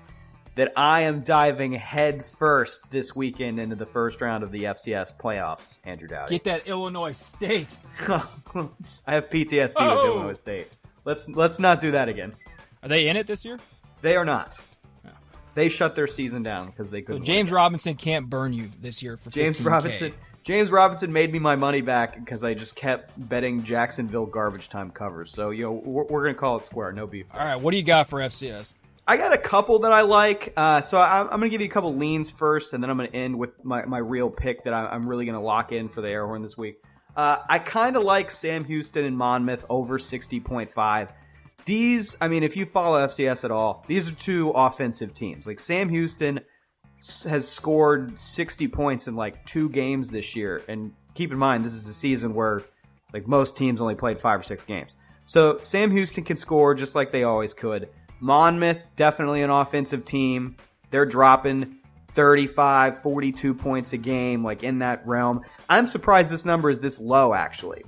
that 0.55 0.71
I 0.75 1.01
am 1.01 1.21
diving 1.21 1.73
head 1.73 2.25
first 2.25 2.89
this 2.89 3.15
weekend 3.15 3.59
into 3.59 3.75
the 3.75 3.85
first 3.85 4.21
round 4.21 4.43
of 4.43 4.51
the 4.51 4.63
FCS 4.63 5.17
playoffs, 5.17 5.79
Andrew 5.85 6.07
Dowdy. 6.07 6.35
Get 6.35 6.45
that 6.45 6.67
Illinois 6.67 7.11
State. 7.11 7.77
I 7.99 8.21
have 9.07 9.29
PTSD 9.29 9.73
oh. 9.77 9.95
with 9.95 10.05
Illinois 10.05 10.33
State. 10.33 10.71
Let's 11.03 11.29
let's 11.29 11.59
not 11.59 11.79
do 11.79 11.91
that 11.91 12.09
again. 12.09 12.33
Are 12.81 12.89
they 12.89 13.07
in 13.07 13.17
it 13.17 13.27
this 13.27 13.45
year? 13.45 13.59
They 14.01 14.15
are 14.15 14.25
not. 14.25 14.57
Oh. 15.05 15.09
They 15.53 15.69
shut 15.69 15.95
their 15.95 16.07
season 16.07 16.41
down 16.41 16.67
because 16.67 16.89
they 16.89 17.01
couldn't. 17.01 17.23
So 17.23 17.25
James 17.25 17.51
Robinson 17.51 17.95
can't 17.95 18.29
burn 18.29 18.53
you 18.53 18.71
this 18.81 19.03
year 19.03 19.17
for 19.17 19.29
James 19.29 19.59
15K. 19.59 19.65
Robinson. 19.65 20.13
James 20.43 20.69
Robinson 20.69 21.11
made 21.11 21.33
me 21.33 21.39
my 21.39 21.55
money 21.55 21.81
back 21.81 22.19
because 22.19 22.43
I 22.43 22.53
just 22.53 22.75
kept 22.75 23.11
betting 23.17 23.63
Jacksonville 23.63 24.27
garbage 24.27 24.69
time 24.69 24.91
covers. 24.91 25.31
So 25.31 25.49
you 25.49 25.63
know 25.63 25.71
we're, 25.73 26.03
we're 26.05 26.23
gonna 26.23 26.35
call 26.35 26.57
it 26.57 26.65
square, 26.65 26.91
no 26.91 27.07
beef. 27.07 27.25
All 27.33 27.39
right, 27.39 27.59
what 27.59 27.71
do 27.71 27.77
you 27.77 27.83
got 27.83 28.07
for 28.07 28.19
FCS? 28.19 28.73
I 29.07 29.17
got 29.17 29.33
a 29.33 29.37
couple 29.37 29.79
that 29.79 29.91
I 29.91 30.01
like. 30.01 30.53
Uh, 30.57 30.81
so 30.81 30.97
I, 30.97 31.21
am 31.21 31.27
going 31.27 31.41
to 31.41 31.49
give 31.49 31.61
you 31.61 31.67
a 31.67 31.71
couple 31.71 31.95
leans 31.95 32.31
first, 32.31 32.73
and 32.73 32.81
then 32.81 32.89
I'm 32.89 32.97
going 32.97 33.09
to 33.09 33.15
end 33.15 33.37
with 33.37 33.63
my, 33.63 33.85
my 33.85 33.99
real 33.99 34.29
pick 34.29 34.63
that 34.63 34.73
I, 34.73 34.95
am 34.95 35.03
really 35.03 35.25
going 35.25 35.37
to 35.37 35.45
lock 35.45 35.71
in 35.71 35.89
for 35.89 36.01
the 36.01 36.09
air 36.09 36.25
horn 36.25 36.41
this 36.41 36.57
week. 36.57 36.81
Uh, 37.15 37.37
I 37.47 37.59
kind 37.59 37.95
of 37.95 38.03
like 38.03 38.31
Sam 38.31 38.65
Houston 38.65 39.05
and 39.05 39.17
Monmouth 39.17 39.65
over 39.69 39.99
60.5. 39.99 41.13
These, 41.65 42.17
I 42.19 42.27
mean, 42.27 42.43
if 42.43 42.57
you 42.57 42.65
follow 42.65 43.05
FCS 43.07 43.45
at 43.45 43.51
all, 43.51 43.85
these 43.87 44.11
are 44.11 44.15
two 44.15 44.49
offensive 44.49 45.13
teams. 45.13 45.45
Like 45.45 45.59
Sam 45.59 45.89
Houston 45.89 46.41
has 47.23 47.47
scored 47.47 48.17
60 48.17 48.67
points 48.69 49.07
in 49.07 49.15
like 49.15 49.45
two 49.45 49.69
games 49.69 50.09
this 50.09 50.35
year. 50.35 50.63
And 50.67 50.93
keep 51.13 51.31
in 51.31 51.37
mind, 51.37 51.63
this 51.63 51.73
is 51.73 51.87
a 51.87 51.93
season 51.93 52.33
where 52.33 52.63
like 53.13 53.27
most 53.27 53.55
teams 53.55 53.81
only 53.81 53.95
played 53.95 54.19
five 54.19 54.39
or 54.39 54.43
six 54.43 54.63
games. 54.63 54.95
So 55.25 55.59
Sam 55.61 55.91
Houston 55.91 56.23
can 56.23 56.37
score 56.37 56.75
just 56.75 56.95
like 56.95 57.11
they 57.11 57.23
always 57.23 57.53
could. 57.53 57.89
Monmouth, 58.19 58.83
definitely 58.95 59.41
an 59.41 59.49
offensive 59.49 60.05
team. 60.05 60.57
They're 60.91 61.05
dropping 61.05 61.77
35, 62.09 63.01
42 63.01 63.53
points 63.53 63.93
a 63.93 63.97
game, 63.97 64.43
like 64.43 64.63
in 64.63 64.79
that 64.79 65.05
realm. 65.05 65.41
I'm 65.69 65.87
surprised 65.87 66.31
this 66.31 66.45
number 66.45 66.69
is 66.69 66.79
this 66.79 66.99
low, 66.99 67.33
actually. 67.33 67.83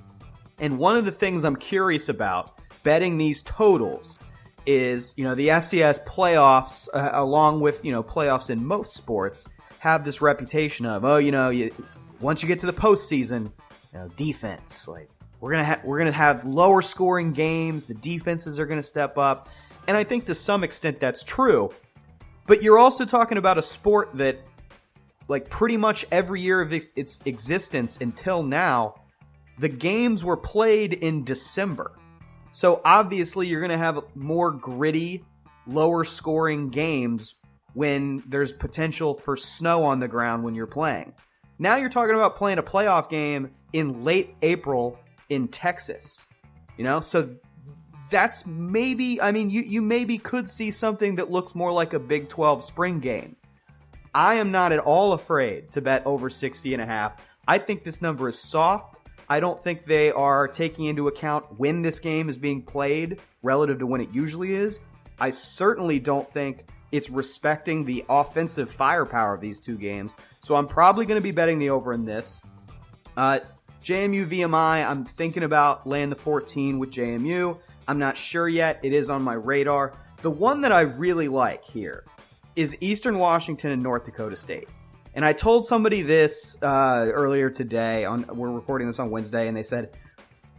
And 0.59 0.77
one 0.77 0.97
of 0.97 1.05
the 1.05 1.11
things 1.11 1.45
I'm 1.45 1.55
curious 1.55 2.09
about 2.09 2.59
betting 2.83 3.17
these 3.17 3.43
totals 3.43 4.19
is, 4.65 5.13
you 5.17 5.23
know, 5.23 5.35
the 5.35 5.47
FCS 5.47 6.05
playoffs, 6.05 6.89
uh, 6.93 7.11
along 7.13 7.61
with, 7.61 7.85
you 7.85 7.91
know, 7.91 8.03
playoffs 8.03 8.49
in 8.49 8.65
most 8.65 8.95
sports, 8.95 9.47
have 9.79 10.03
this 10.03 10.21
reputation 10.21 10.85
of, 10.85 11.05
oh, 11.05 11.17
you 11.17 11.31
know, 11.31 11.49
you, 11.49 11.71
once 12.19 12.41
you 12.41 12.47
get 12.47 12.59
to 12.59 12.65
the 12.65 12.73
postseason, 12.73 13.51
you 13.93 13.99
know, 13.99 14.09
defense, 14.17 14.87
like 14.87 15.09
we're 15.39 15.51
gonna 15.51 15.65
ha- 15.65 15.81
we're 15.83 15.99
gonna 15.99 16.11
have 16.11 16.43
lower 16.45 16.81
scoring 16.81 17.31
games. 17.31 17.85
The 17.85 17.93
defenses 17.93 18.59
are 18.59 18.65
gonna 18.65 18.83
step 18.83 19.17
up. 19.17 19.49
And 19.87 19.95
I 19.95 20.03
think 20.03 20.25
to 20.25 20.35
some 20.35 20.63
extent 20.63 20.99
that's 20.99 21.23
true. 21.23 21.71
But 22.45 22.61
you're 22.61 22.77
also 22.77 23.05
talking 23.05 23.37
about 23.37 23.57
a 23.57 23.61
sport 23.61 24.11
that, 24.15 24.39
like, 25.27 25.49
pretty 25.49 25.77
much 25.77 26.05
every 26.11 26.41
year 26.41 26.61
of 26.61 26.73
its 26.73 27.21
existence 27.25 27.97
until 27.99 28.43
now, 28.43 28.95
the 29.59 29.69
games 29.69 30.23
were 30.23 30.37
played 30.37 30.93
in 30.93 31.23
December. 31.23 31.91
So 32.51 32.81
obviously, 32.85 33.47
you're 33.47 33.61
going 33.61 33.71
to 33.71 33.77
have 33.77 34.01
more 34.15 34.51
gritty, 34.51 35.23
lower 35.65 36.05
scoring 36.05 36.69
games 36.69 37.35
when 37.73 38.23
there's 38.27 38.53
potential 38.53 39.13
for 39.13 39.35
snow 39.35 39.83
on 39.83 39.99
the 39.99 40.07
ground 40.07 40.43
when 40.43 40.55
you're 40.55 40.67
playing. 40.67 41.13
Now 41.59 41.75
you're 41.75 41.89
talking 41.89 42.15
about 42.15 42.35
playing 42.35 42.57
a 42.57 42.63
playoff 42.63 43.09
game 43.09 43.51
in 43.73 44.03
late 44.03 44.35
April 44.41 44.99
in 45.29 45.47
Texas. 45.47 46.25
You 46.77 46.83
know, 46.83 47.01
so 47.01 47.35
that's 48.09 48.45
maybe, 48.45 49.21
I 49.21 49.31
mean, 49.31 49.49
you, 49.49 49.61
you 49.61 49.81
maybe 49.81 50.17
could 50.17 50.49
see 50.49 50.71
something 50.71 51.15
that 51.15 51.31
looks 51.31 51.55
more 51.55 51.71
like 51.71 51.93
a 51.93 51.99
Big 51.99 52.29
12 52.29 52.63
spring 52.63 52.99
game. 52.99 53.35
I 54.13 54.35
am 54.35 54.51
not 54.51 54.71
at 54.71 54.79
all 54.79 55.13
afraid 55.13 55.71
to 55.73 55.81
bet 55.81 56.05
over 56.05 56.29
60 56.29 56.73
and 56.73 56.81
a 56.81 56.85
half. 56.85 57.21
I 57.47 57.57
think 57.59 57.83
this 57.83 58.01
number 58.01 58.29
is 58.29 58.39
soft. 58.39 58.99
I 59.29 59.39
don't 59.39 59.59
think 59.59 59.83
they 59.83 60.11
are 60.11 60.47
taking 60.47 60.85
into 60.85 61.07
account 61.07 61.45
when 61.59 61.81
this 61.81 61.99
game 61.99 62.29
is 62.29 62.37
being 62.37 62.61
played 62.61 63.19
relative 63.43 63.79
to 63.79 63.85
when 63.85 64.01
it 64.01 64.09
usually 64.13 64.55
is. 64.55 64.79
I 65.19 65.31
certainly 65.31 65.99
don't 65.99 66.27
think 66.27 66.65
It's 66.89 67.09
respecting 67.09 67.83
the 67.83 68.05
offensive 68.07 68.71
firepower 68.71 69.33
of 69.33 69.41
these 69.41 69.59
two 69.59 69.77
games. 69.77 70.15
So 70.39 70.55
I'm 70.55 70.67
probably 70.67 71.05
going 71.05 71.17
to 71.17 71.23
be 71.23 71.31
betting 71.31 71.59
the 71.59 71.69
over 71.69 71.91
in 71.91 72.05
this. 72.05 72.41
Uh, 73.17 73.39
JMU 73.83 74.25
VMI, 74.25 74.87
I'm 74.87 75.03
thinking 75.03 75.43
about 75.43 75.85
laying 75.85 76.09
the 76.09 76.15
14 76.15 76.79
with 76.79 76.91
JMU. 76.91 77.57
I'm 77.87 77.99
not 77.99 78.17
sure 78.17 78.49
yet. 78.49 78.79
It 78.83 78.93
is 78.93 79.09
on 79.09 79.21
my 79.21 79.33
radar. 79.33 79.93
The 80.21 80.31
one 80.31 80.61
that 80.61 80.71
I 80.71 80.81
really 80.81 81.27
like 81.27 81.63
here 81.63 82.03
is 82.55 82.75
Eastern 82.81 83.19
Washington 83.19 83.71
and 83.71 83.83
North 83.83 84.03
Dakota 84.03 84.35
State. 84.35 84.67
And 85.13 85.23
I 85.23 85.33
told 85.33 85.65
somebody 85.65 86.01
this 86.01 86.61
uh, 86.61 87.09
earlier 87.11 87.49
today. 87.49 88.05
On 88.05 88.25
we're 88.33 88.51
recording 88.51 88.87
this 88.87 88.99
on 88.99 89.09
Wednesday, 89.09 89.47
and 89.47 89.55
they 89.55 89.63
said, 89.63 89.97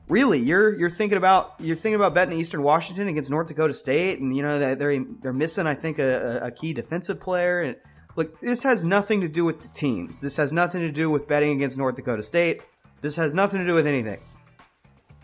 "Really, 0.09 0.39
you're 0.39 0.77
you're 0.77 0.91
thinking 0.91 1.19
about 1.19 1.55
you're 1.61 1.77
thinking 1.77 1.97
about 1.97 2.15
betting 2.15 2.39
Eastern 2.39 2.63
Washington 2.63 3.09
against 3.09 3.31
North 3.31 3.47
Dakota 3.47 3.75
State, 3.75 4.21
and 4.21 4.37
you 4.37 4.43
know 4.43 4.59
that 4.59 4.79
they're 4.79 5.05
they're 5.21 5.33
missing, 5.33 5.67
I 5.67 5.75
think, 5.75 5.99
a, 5.99 6.41
a 6.43 6.51
key 6.51 6.73
defensive 6.73 7.21
player." 7.21 7.63
And 7.63 7.77
look, 8.17 8.41
this 8.41 8.63
has 8.65 8.85
nothing 8.85 9.21
to 9.21 9.29
do 9.29 9.45
with 9.45 9.61
the 9.61 9.69
teams. 9.69 10.19
This 10.19 10.37
has 10.39 10.53
nothing 10.53 10.81
to 10.81 10.91
do 10.91 11.09
with 11.09 11.29
betting 11.29 11.53
against 11.53 11.79
North 11.79 11.95
Dakota 11.95 12.23
State. 12.23 12.63
This 13.01 13.15
has 13.15 13.35
nothing 13.35 13.61
to 13.61 13.67
do 13.67 13.75
with 13.75 13.87
anything. 13.87 14.19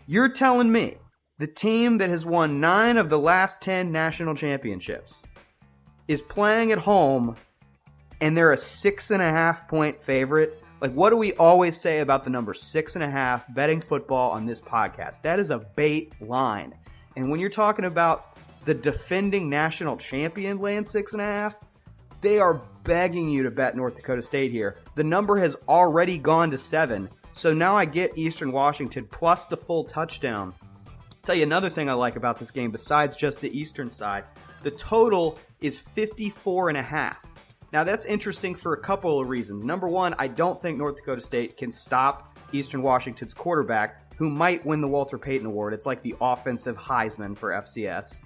You're 0.07 0.29
telling 0.29 0.71
me 0.71 0.95
the 1.37 1.47
team 1.47 1.97
that 1.97 2.09
has 2.09 2.25
won 2.25 2.61
nine 2.61 2.97
of 2.97 3.09
the 3.09 3.19
last 3.19 3.61
10 3.61 3.91
national 3.91 4.35
championships 4.35 5.25
is 6.07 6.21
playing 6.21 6.71
at 6.71 6.77
home 6.77 7.35
and 8.21 8.37
they're 8.37 8.53
a 8.53 8.57
six 8.57 9.11
and 9.11 9.21
a 9.21 9.29
half 9.29 9.67
point 9.67 10.01
favorite. 10.01 10.63
Like, 10.79 10.93
what 10.93 11.09
do 11.09 11.17
we 11.17 11.33
always 11.33 11.79
say 11.79 11.99
about 11.99 12.23
the 12.23 12.29
number 12.29 12.53
six 12.53 12.95
and 12.95 13.03
a 13.03 13.09
half 13.09 13.53
betting 13.53 13.81
football 13.81 14.31
on 14.31 14.45
this 14.45 14.61
podcast? 14.61 15.21
That 15.23 15.39
is 15.39 15.51
a 15.51 15.59
bait 15.59 16.13
line. 16.21 16.73
And 17.17 17.29
when 17.29 17.39
you're 17.39 17.49
talking 17.49 17.85
about 17.85 18.37
the 18.63 18.73
defending 18.73 19.49
national 19.49 19.97
champion 19.97 20.59
laying 20.59 20.85
six 20.85 21.13
and 21.13 21.21
a 21.21 21.25
half, 21.25 21.59
they 22.21 22.39
are 22.39 22.61
begging 22.83 23.29
you 23.29 23.43
to 23.43 23.51
bet 23.51 23.75
North 23.75 23.95
Dakota 23.95 24.21
State 24.21 24.51
here. 24.51 24.77
The 24.95 25.03
number 25.03 25.37
has 25.37 25.57
already 25.67 26.17
gone 26.17 26.49
to 26.51 26.57
seven. 26.57 27.09
So 27.33 27.53
now 27.53 27.75
I 27.75 27.83
get 27.83 28.17
Eastern 28.17 28.53
Washington 28.53 29.07
plus 29.11 29.47
the 29.47 29.57
full 29.57 29.83
touchdown. 29.83 30.53
Tell 31.25 31.33
you 31.33 31.41
another 31.41 31.71
thing 31.71 31.89
I 31.89 31.93
like 31.93 32.17
about 32.17 32.37
this 32.37 32.51
game 32.51 32.69
besides 32.69 33.15
just 33.15 33.41
the 33.41 33.49
Eastern 33.57 33.89
side. 33.89 34.25
The 34.61 34.69
total 34.69 35.39
is 35.59 35.79
54 35.79 36.69
and 36.69 36.77
a 36.77 36.83
half. 36.83 37.25
Now 37.73 37.83
that's 37.83 38.05
interesting 38.05 38.53
for 38.53 38.73
a 38.73 38.79
couple 38.79 39.19
of 39.19 39.27
reasons. 39.27 39.65
Number 39.65 39.87
one, 39.87 40.13
I 40.19 40.27
don't 40.27 40.59
think 40.59 40.77
North 40.77 40.97
Dakota 40.97 41.21
State 41.21 41.57
can 41.57 41.71
stop 41.71 42.37
Eastern 42.51 42.83
Washington's 42.83 43.33
quarterback, 43.33 44.15
who 44.17 44.29
might 44.29 44.63
win 44.67 44.81
the 44.81 44.87
Walter 44.87 45.17
Payton 45.17 45.47
Award. 45.47 45.73
It's 45.73 45.87
like 45.87 46.03
the 46.03 46.15
offensive 46.21 46.77
Heisman 46.77 47.35
for 47.35 47.49
FCS. 47.49 48.19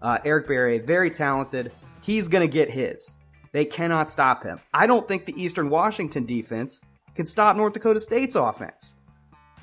Uh, 0.00 0.18
Eric 0.24 0.46
Barriere, 0.46 0.86
very 0.86 1.10
talented. 1.10 1.72
He's 2.00 2.28
going 2.28 2.48
to 2.48 2.52
get 2.52 2.70
his. 2.70 3.10
They 3.50 3.64
cannot 3.64 4.08
stop 4.08 4.44
him. 4.44 4.60
I 4.72 4.86
don't 4.86 5.08
think 5.08 5.26
the 5.26 5.34
Eastern 5.42 5.68
Washington 5.68 6.24
defense 6.24 6.80
can 7.16 7.26
stop 7.26 7.56
North 7.56 7.72
Dakota 7.72 7.98
State's 7.98 8.36
offense. 8.36 8.96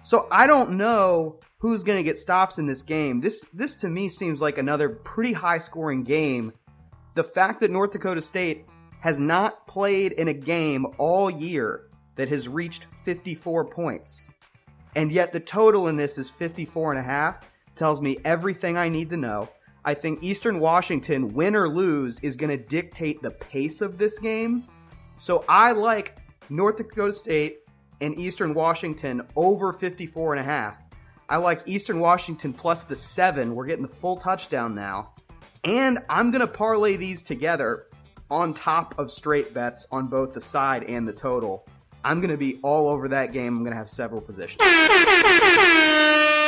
So 0.03 0.27
I 0.29 0.47
don't 0.47 0.71
know 0.71 1.39
who's 1.59 1.83
going 1.83 1.97
to 1.97 2.03
get 2.03 2.17
stops 2.17 2.59
in 2.59 2.67
this 2.67 2.83
game. 2.83 3.21
This 3.21 3.47
this 3.53 3.77
to 3.77 3.89
me 3.89 4.09
seems 4.09 4.41
like 4.41 4.57
another 4.57 4.89
pretty 4.89 5.33
high 5.33 5.59
scoring 5.59 6.03
game. 6.03 6.51
The 7.15 7.23
fact 7.23 7.61
that 7.61 7.71
North 7.71 7.91
Dakota 7.91 8.21
State 8.21 8.65
has 8.99 9.19
not 9.19 9.65
played 9.65 10.11
in 10.13 10.27
a 10.27 10.33
game 10.33 10.85
all 10.97 11.29
year 11.29 11.89
that 12.15 12.29
has 12.29 12.47
reached 12.47 12.87
54 13.03 13.65
points. 13.65 14.29
And 14.95 15.11
yet 15.11 15.31
the 15.31 15.39
total 15.39 15.87
in 15.87 15.95
this 15.95 16.17
is 16.17 16.29
54 16.29 16.91
and 16.91 16.99
a 16.99 17.03
half 17.03 17.49
tells 17.75 18.01
me 18.01 18.19
everything 18.23 18.77
I 18.77 18.89
need 18.89 19.09
to 19.09 19.17
know. 19.17 19.49
I 19.85 19.93
think 19.93 20.23
Eastern 20.23 20.59
Washington, 20.59 21.33
win 21.33 21.55
or 21.55 21.67
lose, 21.67 22.19
is 22.19 22.37
going 22.37 22.57
to 22.57 22.63
dictate 22.63 23.21
the 23.21 23.31
pace 23.31 23.81
of 23.81 23.97
this 23.97 24.19
game. 24.19 24.65
So 25.17 25.43
I 25.49 25.71
like 25.71 26.17
North 26.49 26.77
Dakota 26.77 27.13
State 27.13 27.62
and 28.03 28.19
Eastern 28.19 28.53
Washington 28.53 29.21
over 29.35 29.71
54 29.71 30.33
and 30.33 30.41
a 30.41 30.43
half. 30.43 30.85
I 31.29 31.37
like 31.37 31.61
Eastern 31.65 31.99
Washington 31.99 32.53
plus 32.53 32.83
the 32.83 32.97
seven. 32.97 33.55
We're 33.55 33.65
getting 33.65 33.83
the 33.83 33.87
full 33.87 34.17
touchdown 34.17 34.75
now. 34.75 35.13
And 35.63 35.99
I'm 36.09 36.29
going 36.31 36.41
to 36.41 36.47
parlay 36.47 36.97
these 36.97 37.23
together 37.23 37.87
on 38.29 38.53
top 38.53 38.99
of 38.99 39.09
straight 39.09 39.53
bets 39.53 39.87
on 39.89 40.07
both 40.07 40.33
the 40.33 40.41
side 40.41 40.83
and 40.83 41.07
the 41.07 41.13
total. 41.13 41.65
I'm 42.03 42.19
going 42.19 42.31
to 42.31 42.37
be 42.37 42.59
all 42.61 42.89
over 42.89 43.07
that 43.07 43.31
game. 43.31 43.55
I'm 43.55 43.63
going 43.63 43.71
to 43.71 43.77
have 43.77 43.89
several 43.89 44.19
positions. 44.19 44.59
We're 44.59 44.87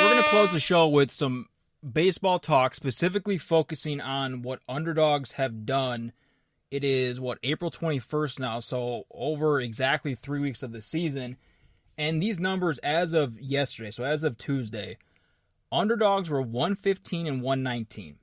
going 0.10 0.22
to 0.22 0.30
close 0.30 0.52
the 0.52 0.60
show 0.60 0.90
with 0.90 1.14
some 1.14 1.48
baseball 1.90 2.40
talk, 2.40 2.76
specifically 2.76 3.38
focusing 3.38 4.02
on 4.02 4.42
what 4.42 4.60
underdogs 4.68 5.32
have 5.34 5.66
done 5.66 6.12
it 6.72 6.84
is 6.84 7.20
what 7.20 7.38
April 7.44 7.72
21st 7.72 8.40
now, 8.40 8.60
so 8.60 9.06
over 9.10 9.62
exactly 9.62 10.16
three 10.16 10.40
weeks 10.40 10.64
of 10.64 10.72
the 10.72 10.82
season. 10.82 11.38
And 11.98 12.22
these 12.22 12.40
numbers, 12.40 12.78
as 12.80 13.14
of 13.14 13.40
yesterday, 13.40 13.92
so 13.92 14.04
as 14.04 14.24
of 14.24 14.38
Tuesday, 14.38 14.98
underdogs 15.72 16.30
were 16.30 16.42
115 16.42 17.28
and 17.28 17.42
119. 17.42 18.18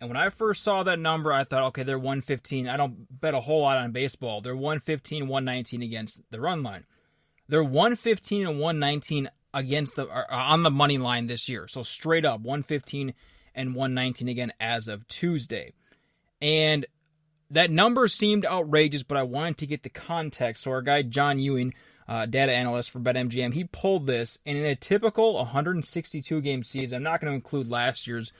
And 0.00 0.10
when 0.10 0.16
I 0.16 0.28
first 0.28 0.62
saw 0.62 0.82
that 0.82 0.98
number, 0.98 1.32
I 1.32 1.44
thought, 1.44 1.64
okay, 1.68 1.82
they're 1.82 1.98
115. 1.98 2.68
I 2.68 2.76
don't 2.76 3.20
bet 3.20 3.34
a 3.34 3.40
whole 3.40 3.62
lot 3.62 3.78
on 3.78 3.92
baseball. 3.92 4.40
They're 4.40 4.54
115, 4.54 5.26
119 5.26 5.82
against 5.82 6.20
the 6.30 6.40
run 6.40 6.62
line. 6.62 6.84
They're 7.48 7.64
115 7.64 8.46
and 8.46 8.60
119 8.60 9.30
against 9.54 9.96
the 9.96 10.06
uh, 10.06 10.24
on 10.30 10.62
the 10.62 10.70
money 10.70 10.98
line 10.98 11.26
this 11.26 11.48
year. 11.48 11.66
So 11.68 11.82
straight 11.82 12.24
up 12.24 12.40
115 12.40 13.14
and 13.54 13.74
119 13.74 14.28
again 14.28 14.52
as 14.60 14.88
of 14.88 15.06
Tuesday. 15.08 15.72
And 16.42 16.86
that 17.50 17.70
number 17.70 18.08
seemed 18.08 18.44
outrageous, 18.44 19.02
but 19.02 19.16
I 19.16 19.22
wanted 19.22 19.58
to 19.58 19.66
get 19.66 19.82
the 19.82 19.88
context. 19.88 20.64
So 20.64 20.72
our 20.72 20.82
guy 20.82 21.02
John 21.02 21.38
Ewing, 21.38 21.72
uh, 22.08 22.26
data 22.26 22.52
analyst 22.52 22.90
for 22.90 23.00
BetMGM, 23.00 23.54
he 23.54 23.64
pulled 23.64 24.06
this, 24.06 24.38
and 24.46 24.56
in 24.56 24.64
a 24.64 24.76
typical 24.76 25.34
162 25.34 26.40
game 26.40 26.62
season, 26.62 26.96
I'm 26.96 27.02
not 27.02 27.20
going 27.20 27.32
to 27.32 27.34
include 27.34 27.68
last 27.68 28.06
year's 28.06 28.32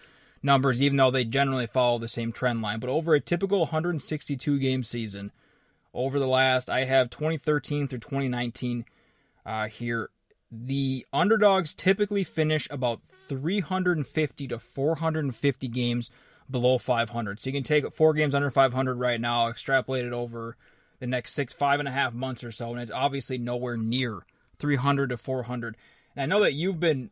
numbers, 0.42 0.80
even 0.80 0.96
though 0.96 1.10
they 1.10 1.24
generally 1.24 1.66
follow 1.66 1.98
the 1.98 2.08
same 2.08 2.32
trend 2.32 2.62
line, 2.62 2.78
but 2.78 2.90
over 2.90 3.14
a 3.14 3.20
typical 3.20 3.60
162 3.60 4.58
game 4.58 4.82
season, 4.82 5.32
over 5.92 6.18
the 6.18 6.28
last, 6.28 6.68
I 6.70 6.84
have 6.84 7.10
2013 7.10 7.88
through 7.88 7.98
2019 8.00 8.84
uh, 9.44 9.66
here. 9.66 10.10
The 10.52 11.06
underdogs 11.12 11.74
typically 11.74 12.22
finish 12.22 12.68
about 12.70 13.00
350 13.28 14.48
to 14.48 14.58
450 14.58 15.68
games 15.68 16.10
below 16.48 16.78
500. 16.78 17.40
So 17.40 17.50
you 17.50 17.54
can 17.54 17.62
take 17.62 17.92
four 17.92 18.12
games 18.14 18.34
under 18.34 18.50
500 18.50 18.94
right 18.94 19.20
now, 19.20 19.48
extrapolate 19.48 20.04
it 20.04 20.12
over 20.12 20.56
the 20.98 21.06
next 21.06 21.34
six, 21.34 21.52
five 21.52 21.78
and 21.78 21.88
a 21.88 21.92
half 21.92 22.12
months 22.12 22.42
or 22.44 22.52
so, 22.52 22.70
and 22.72 22.80
it's 22.80 22.90
obviously 22.90 23.38
nowhere 23.38 23.76
near 23.76 24.24
300 24.58 25.10
to 25.10 25.16
400. 25.16 25.76
And 26.14 26.22
I 26.22 26.26
know 26.26 26.42
that 26.42 26.54
you've 26.54 26.80
been 26.80 27.10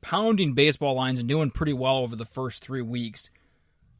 pounding 0.00 0.54
baseball 0.54 0.94
lines 0.94 1.18
and 1.18 1.28
doing 1.28 1.50
pretty 1.50 1.72
well 1.72 1.98
over 1.98 2.16
the 2.16 2.24
first 2.24 2.62
three 2.62 2.82
weeks. 2.82 3.30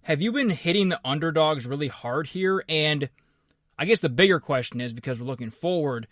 Have 0.02 0.22
you 0.22 0.32
been 0.32 0.50
hitting 0.50 0.88
the 0.88 1.00
underdogs 1.04 1.66
really 1.66 1.88
hard 1.88 2.28
here? 2.28 2.64
And 2.68 3.10
I 3.78 3.84
guess 3.84 4.00
the 4.00 4.08
bigger 4.08 4.40
question 4.40 4.80
is 4.80 4.92
because 4.92 5.20
we're 5.20 5.26
looking 5.26 5.50
forward, 5.50 6.06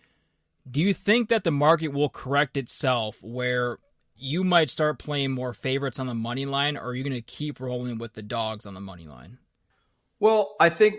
do 0.70 0.80
you 0.80 0.92
think 0.92 1.28
that 1.30 1.44
the 1.44 1.50
market 1.50 1.88
will 1.88 2.10
correct 2.10 2.56
itself 2.56 3.16
where 3.22 3.78
you 4.14 4.44
might 4.44 4.68
start 4.68 4.98
playing 4.98 5.30
more 5.30 5.54
favorites 5.54 5.98
on 5.98 6.06
the 6.06 6.14
money 6.14 6.44
line, 6.44 6.76
or 6.76 6.88
are 6.88 6.94
you 6.94 7.04
going 7.04 7.14
to 7.14 7.22
keep 7.22 7.60
rolling 7.60 7.98
with 7.98 8.14
the 8.14 8.22
dogs 8.22 8.66
on 8.66 8.74
the 8.74 8.80
money 8.80 9.06
line? 9.06 9.38
Well, 10.20 10.56
I 10.58 10.70
think 10.70 10.96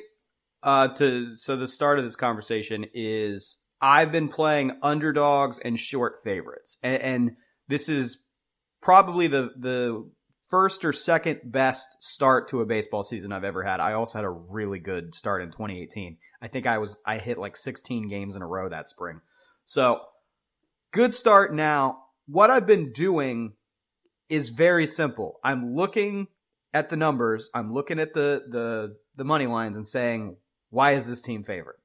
uh, 0.63 0.89
to 0.95 1.35
so 1.35 1.55
the 1.55 1.67
start 1.67 1.99
of 1.99 2.05
this 2.05 2.15
conversation 2.15 2.85
is 2.93 3.57
I've 3.81 4.11
been 4.11 4.27
playing 4.27 4.77
underdogs 4.81 5.59
and 5.59 5.79
short 5.79 6.21
favorites, 6.23 6.77
and, 6.83 7.01
and 7.01 7.31
this 7.67 7.89
is 7.89 8.25
probably 8.81 9.27
the 9.27 9.51
the 9.57 10.09
first 10.49 10.83
or 10.83 10.93
second 10.93 11.41
best 11.45 11.87
start 12.01 12.49
to 12.49 12.61
a 12.61 12.65
baseball 12.65 13.03
season 13.03 13.31
I've 13.31 13.43
ever 13.43 13.63
had. 13.63 13.79
I 13.79 13.93
also 13.93 14.17
had 14.17 14.25
a 14.25 14.29
really 14.29 14.79
good 14.79 15.13
start 15.13 15.43
in 15.43 15.49
2018. 15.49 16.17
I 16.41 16.47
think 16.47 16.65
I 16.67 16.77
was 16.79 16.97
I 17.05 17.19
hit 17.19 17.37
like 17.37 17.55
16 17.55 18.09
games 18.09 18.35
in 18.35 18.41
a 18.41 18.47
row 18.47 18.67
that 18.69 18.89
spring. 18.89 19.21
So, 19.65 19.99
good 20.91 21.13
start 21.13 21.53
now 21.53 22.03
what 22.29 22.51
I've 22.51 22.67
been 22.67 22.91
doing 22.93 23.53
is 24.29 24.49
very 24.49 24.85
simple. 24.85 25.39
I'm 25.43 25.75
looking 25.75 26.27
at 26.73 26.89
the 26.89 26.95
numbers, 26.95 27.49
I'm 27.55 27.73
looking 27.73 27.99
at 27.99 28.13
the 28.13 28.43
the 28.47 28.95
the 29.15 29.23
money 29.23 29.47
lines 29.47 29.75
and 29.75 29.87
saying, 29.87 30.37
why 30.69 30.93
is 30.93 31.08
this 31.08 31.21
team 31.21 31.43
favored? 31.43 31.77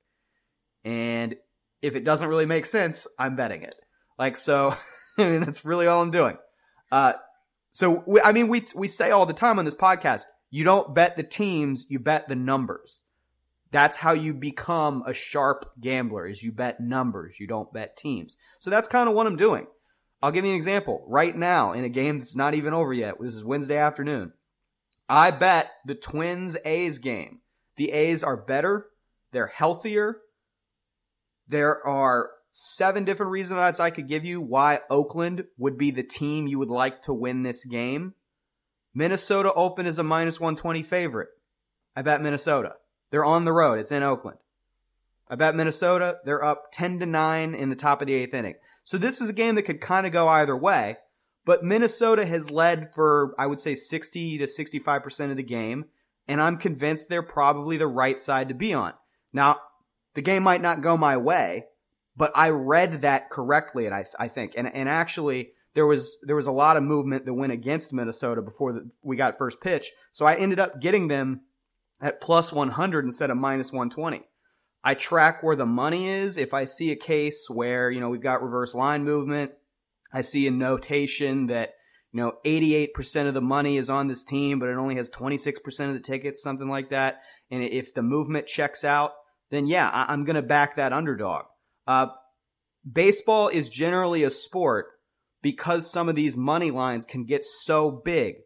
And 0.84 1.36
if 1.82 1.96
it 1.96 2.04
doesn't 2.04 2.28
really 2.28 2.46
make 2.46 2.66
sense, 2.66 3.06
I'm 3.18 3.36
betting 3.36 3.62
it. 3.62 3.74
Like 4.18 4.36
so, 4.36 4.76
I 5.18 5.28
mean 5.28 5.40
that's 5.40 5.64
really 5.64 5.86
all 5.86 6.02
I'm 6.02 6.10
doing. 6.10 6.38
Uh, 6.90 7.14
so 7.72 8.02
we, 8.06 8.20
I 8.20 8.32
mean 8.32 8.48
we 8.48 8.64
we 8.74 8.88
say 8.88 9.10
all 9.10 9.26
the 9.26 9.32
time 9.32 9.58
on 9.58 9.64
this 9.64 9.74
podcast, 9.74 10.24
you 10.50 10.64
don't 10.64 10.94
bet 10.94 11.16
the 11.16 11.22
teams, 11.22 11.86
you 11.88 11.98
bet 11.98 12.28
the 12.28 12.36
numbers. 12.36 13.04
That's 13.70 13.96
how 13.96 14.12
you 14.12 14.34
become 14.34 15.02
a 15.04 15.12
sharp 15.12 15.72
gambler 15.80 16.28
is 16.28 16.42
you 16.44 16.52
bet 16.52 16.78
numbers, 16.78 17.40
you 17.40 17.48
don't 17.48 17.72
bet 17.72 17.96
teams. 17.96 18.36
So 18.60 18.70
that's 18.70 18.86
kind 18.86 19.08
of 19.08 19.16
what 19.16 19.26
I'm 19.26 19.36
doing. 19.36 19.66
I'll 20.22 20.30
give 20.30 20.44
you 20.44 20.52
an 20.52 20.56
example. 20.56 21.04
Right 21.08 21.36
now, 21.36 21.72
in 21.72 21.84
a 21.84 21.88
game 21.88 22.20
that's 22.20 22.36
not 22.36 22.54
even 22.54 22.72
over 22.72 22.94
yet, 22.94 23.16
this 23.20 23.34
is 23.34 23.44
Wednesday 23.44 23.76
afternoon, 23.76 24.32
I 25.08 25.32
bet 25.32 25.72
the 25.84 25.96
Twins 25.96 26.56
A's 26.64 26.98
game. 26.98 27.40
The 27.76 27.92
A's 27.92 28.22
are 28.22 28.36
better. 28.36 28.86
They're 29.32 29.46
healthier. 29.46 30.18
There 31.48 31.84
are 31.86 32.30
seven 32.50 33.04
different 33.04 33.32
reasons 33.32 33.80
I 33.80 33.90
could 33.90 34.08
give 34.08 34.24
you 34.24 34.40
why 34.40 34.80
Oakland 34.88 35.44
would 35.58 35.76
be 35.76 35.90
the 35.90 36.04
team 36.04 36.46
you 36.46 36.58
would 36.60 36.70
like 36.70 37.02
to 37.02 37.12
win 37.12 37.42
this 37.42 37.64
game. 37.64 38.14
Minnesota 38.94 39.52
open 39.52 39.86
as 39.86 39.98
a 39.98 40.04
minus 40.04 40.38
120 40.38 40.82
favorite. 40.84 41.30
I 41.96 42.02
bet 42.02 42.22
Minnesota. 42.22 42.76
They're 43.10 43.24
on 43.24 43.44
the 43.44 43.52
road. 43.52 43.80
It's 43.80 43.92
in 43.92 44.04
Oakland. 44.04 44.38
I 45.28 45.34
bet 45.34 45.56
Minnesota. 45.56 46.18
They're 46.24 46.44
up 46.44 46.70
10 46.72 47.00
to 47.00 47.06
9 47.06 47.54
in 47.54 47.70
the 47.70 47.76
top 47.76 48.00
of 48.00 48.06
the 48.06 48.14
eighth 48.14 48.34
inning. 48.34 48.54
So 48.84 48.98
this 48.98 49.20
is 49.20 49.28
a 49.28 49.34
game 49.34 49.56
that 49.56 49.62
could 49.62 49.80
kind 49.80 50.06
of 50.06 50.12
go 50.12 50.28
either 50.28 50.56
way. 50.56 50.98
But 51.44 51.64
Minnesota 51.64 52.24
has 52.24 52.50
led 52.50 52.94
for, 52.94 53.34
I 53.38 53.46
would 53.46 53.60
say, 53.60 53.74
60 53.74 54.38
to 54.38 54.44
65% 54.44 55.30
of 55.30 55.36
the 55.36 55.42
game. 55.42 55.86
And 56.26 56.40
I'm 56.40 56.56
convinced 56.56 57.08
they're 57.08 57.22
probably 57.22 57.76
the 57.76 57.86
right 57.86 58.20
side 58.20 58.48
to 58.48 58.54
be 58.54 58.72
on. 58.72 58.94
Now, 59.32 59.58
the 60.14 60.22
game 60.22 60.42
might 60.42 60.62
not 60.62 60.80
go 60.80 60.96
my 60.96 61.16
way, 61.16 61.66
but 62.16 62.32
I 62.34 62.50
read 62.50 63.02
that 63.02 63.30
correctly, 63.30 63.86
and 63.86 63.94
I, 63.94 64.04
I 64.18 64.28
think, 64.28 64.54
and 64.56 64.72
and 64.72 64.88
actually 64.88 65.50
there 65.74 65.86
was 65.86 66.16
there 66.22 66.36
was 66.36 66.46
a 66.46 66.52
lot 66.52 66.76
of 66.76 66.82
movement 66.82 67.26
that 67.26 67.34
went 67.34 67.52
against 67.52 67.92
Minnesota 67.92 68.40
before 68.40 68.72
the, 68.72 68.90
we 69.02 69.16
got 69.16 69.38
first 69.38 69.60
pitch, 69.60 69.90
so 70.12 70.24
I 70.24 70.36
ended 70.36 70.60
up 70.60 70.80
getting 70.80 71.08
them 71.08 71.42
at 72.00 72.20
plus 72.20 72.52
100 72.52 73.04
instead 73.04 73.30
of 73.30 73.36
minus 73.36 73.72
120. 73.72 74.22
I 74.82 74.94
track 74.94 75.42
where 75.42 75.56
the 75.56 75.66
money 75.66 76.08
is. 76.08 76.36
If 76.36 76.52
I 76.52 76.66
see 76.66 76.92
a 76.92 76.96
case 76.96 77.46
where 77.48 77.90
you 77.90 78.00
know 78.00 78.10
we've 78.10 78.22
got 78.22 78.42
reverse 78.42 78.74
line 78.74 79.04
movement, 79.04 79.52
I 80.12 80.20
see 80.20 80.46
a 80.46 80.52
notation 80.52 81.48
that 81.48 81.70
you 82.14 82.20
know 82.20 82.36
88% 82.44 83.26
of 83.26 83.34
the 83.34 83.42
money 83.42 83.76
is 83.76 83.90
on 83.90 84.06
this 84.06 84.22
team, 84.22 84.60
but 84.60 84.68
it 84.68 84.76
only 84.76 84.94
has 84.94 85.10
26% 85.10 85.88
of 85.88 85.94
the 85.94 86.00
tickets, 86.00 86.40
something 86.40 86.68
like 86.68 86.90
that. 86.90 87.22
And 87.50 87.64
if 87.64 87.92
the 87.92 88.02
movement 88.02 88.46
checks 88.46 88.84
out, 88.84 89.14
then 89.50 89.66
yeah, 89.66 89.90
I- 89.90 90.12
am 90.12 90.24
going 90.24 90.36
to 90.36 90.42
back 90.42 90.76
that 90.76 90.92
underdog. 90.92 91.46
Uh, 91.88 92.06
baseball 92.90 93.48
is 93.48 93.68
generally 93.68 94.22
a 94.22 94.30
sport 94.30 94.86
because 95.42 95.90
some 95.90 96.08
of 96.08 96.14
these 96.14 96.36
money 96.36 96.70
lines 96.70 97.04
can 97.04 97.24
get 97.24 97.44
so 97.44 97.90
big. 97.90 98.36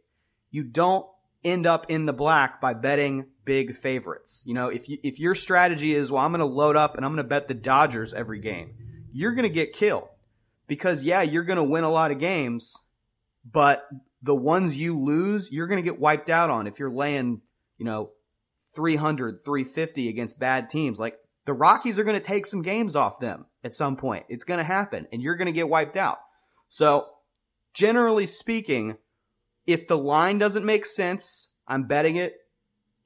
You 0.51 0.65
don't 0.65 1.05
end 1.45 1.67
up 1.67 1.91
in 1.91 2.07
the 2.07 2.15
black 2.15 2.63
by 2.63 2.73
betting 2.73 3.27
big 3.45 3.75
favorites. 3.75 4.45
You 4.47 4.55
know, 4.55 4.69
if 4.69 4.89
you, 4.89 4.97
if 5.03 5.19
your 5.19 5.35
strategy 5.35 5.95
is, 5.95 6.11
well, 6.11 6.25
I'm 6.25 6.33
going 6.33 6.41
to 6.41 6.47
load 6.47 6.77
up 6.77 6.97
and 6.97 7.05
I'm 7.05 7.13
going 7.13 7.23
to 7.23 7.29
bet 7.29 7.49
the 7.49 7.55
Dodgers 7.55 8.15
every 8.15 8.41
game, 8.41 8.73
you're 9.13 9.33
going 9.33 9.43
to 9.43 9.51
get 9.51 9.75
killed 9.75 10.09
because 10.67 11.05
yeah, 11.05 11.21
you're 11.21 11.45
going 11.45 11.59
to 11.59 11.63
win 11.65 11.85
a 11.85 11.91
lot 11.91 12.11
of 12.11 12.19
games, 12.19 12.75
but 13.45 13.89
the 14.23 14.35
ones 14.35 14.77
you 14.77 14.99
lose, 14.99 15.51
you're 15.53 15.67
going 15.67 15.83
to 15.83 15.89
get 15.89 16.01
wiped 16.01 16.29
out 16.29 16.51
on 16.51 16.67
if 16.67 16.79
you're 16.79 16.91
laying, 16.91 17.41
you 17.77 17.85
know, 17.85 18.11
300, 18.75 19.45
350 19.45 20.09
against 20.09 20.39
bad 20.39 20.71
teams. 20.71 20.99
Like 20.99 21.19
the 21.47 21.53
Rockies 21.53 21.99
are 21.99 22.05
going 22.05 22.19
to 22.19 22.27
take 22.27 22.47
some 22.47 22.63
games 22.63 22.97
off 22.97 23.21
them 23.21 23.47
at 23.65 23.75
some 23.75 23.97
point. 23.97 24.27
It's 24.29 24.45
going 24.45 24.59
to 24.59 24.65
happen 24.65 25.07
and 25.13 25.23
you're 25.23 25.37
going 25.37 25.47
to 25.47 25.53
get 25.53 25.69
wiped 25.69 25.97
out. 25.97 26.19
So, 26.69 27.07
generally 27.73 28.27
speaking, 28.27 28.97
if 29.67 29.87
the 29.87 29.99
line 29.99 30.39
doesn't 30.39 30.65
make 30.65 30.85
sense, 30.87 31.55
I'm 31.67 31.85
betting 31.85 32.17
it. 32.17 32.35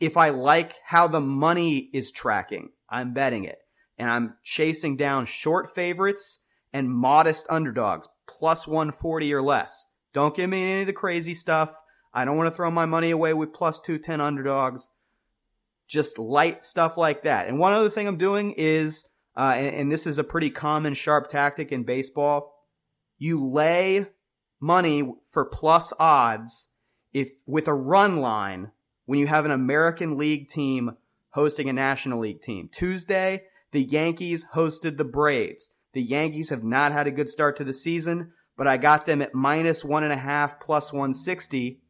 If 0.01 0.17
I 0.17 0.31
like 0.31 0.75
how 0.85 1.07
the 1.07 1.21
money 1.21 1.91
is 1.93 2.11
tracking, 2.11 2.71
I'm 2.89 3.15
betting 3.15 3.45
it. 3.45 3.59
And 3.99 4.11
I'm 4.11 4.35
chasing 4.43 4.97
down 4.97 5.27
short 5.27 5.69
favorites 5.69 6.45
and 6.73 6.91
modest 6.91 7.47
underdogs, 7.51 8.09
plus 8.27 8.67
140 8.67 9.33
or 9.35 9.43
less. 9.43 9.92
Don't 10.13 10.35
give 10.35 10.51
me 10.51 10.63
any 10.63 10.81
of 10.83 10.87
the 10.87 10.93
crazy 10.93 11.35
stuff. 11.35 11.75
I 12.13 12.25
don't 12.25 12.37
want 12.37 12.49
to 12.49 12.57
throw 12.57 12.71
my 12.71 12.87
money 12.87 13.11
away 13.11 13.33
with 13.33 13.53
plus 13.53 13.81
210 13.81 14.21
underdogs 14.21 14.91
just 15.93 16.19
light 16.19 16.65
stuff 16.65 16.97
like 16.97 17.25
that. 17.25 17.49
And 17.49 17.59
one 17.59 17.75
other 17.75 17.91
thing 17.91 18.09
I'm 18.09 18.17
doing 18.17 18.53
is, 18.53 19.07
uh, 19.37 19.55
and, 19.57 19.77
and 19.77 19.93
this 19.93 20.07
is 20.07 20.17
a 20.17 20.25
pretty 20.25 20.49
common 20.49 20.95
sharp 20.95 21.29
tactic 21.29 21.71
in 21.71 21.85
baseball, 21.85 22.55
you 23.19 23.47
lay 23.47 24.07
money 24.59 25.15
for 25.31 25.45
plus 25.45 25.93
odds 26.01 26.71
if 27.13 27.31
with 27.47 27.69
a 27.69 27.75
run 27.75 28.19
line 28.19 28.71
when 29.05 29.19
you 29.19 29.27
have 29.27 29.45
an 29.45 29.51
American 29.51 30.17
League 30.17 30.49
team 30.49 30.97
hosting 31.31 31.69
a 31.69 31.75
National 31.75 32.21
League 32.21 32.41
team. 32.41 32.71
Tuesday, 32.73 33.43
the 33.73 33.83
Yankees 33.83 34.47
hosted 34.55 34.97
the 34.97 35.05
Braves. 35.05 35.69
The 35.93 36.03
Yankees 36.03 36.49
have 36.49 36.65
not 36.65 36.93
had 36.93 37.07
a 37.07 37.11
good 37.11 37.29
start 37.29 37.57
to 37.59 37.65
the 37.65 37.75
season, 37.75 38.33
but 38.63 38.69
I 38.69 38.77
got 38.77 39.07
them 39.07 39.23
at 39.23 39.35
minus 39.35 39.85
one 39.85 40.05
and 40.05 40.13
a 40.13 40.17
half 40.17 40.61
plus 40.61 40.93
160 40.93 41.81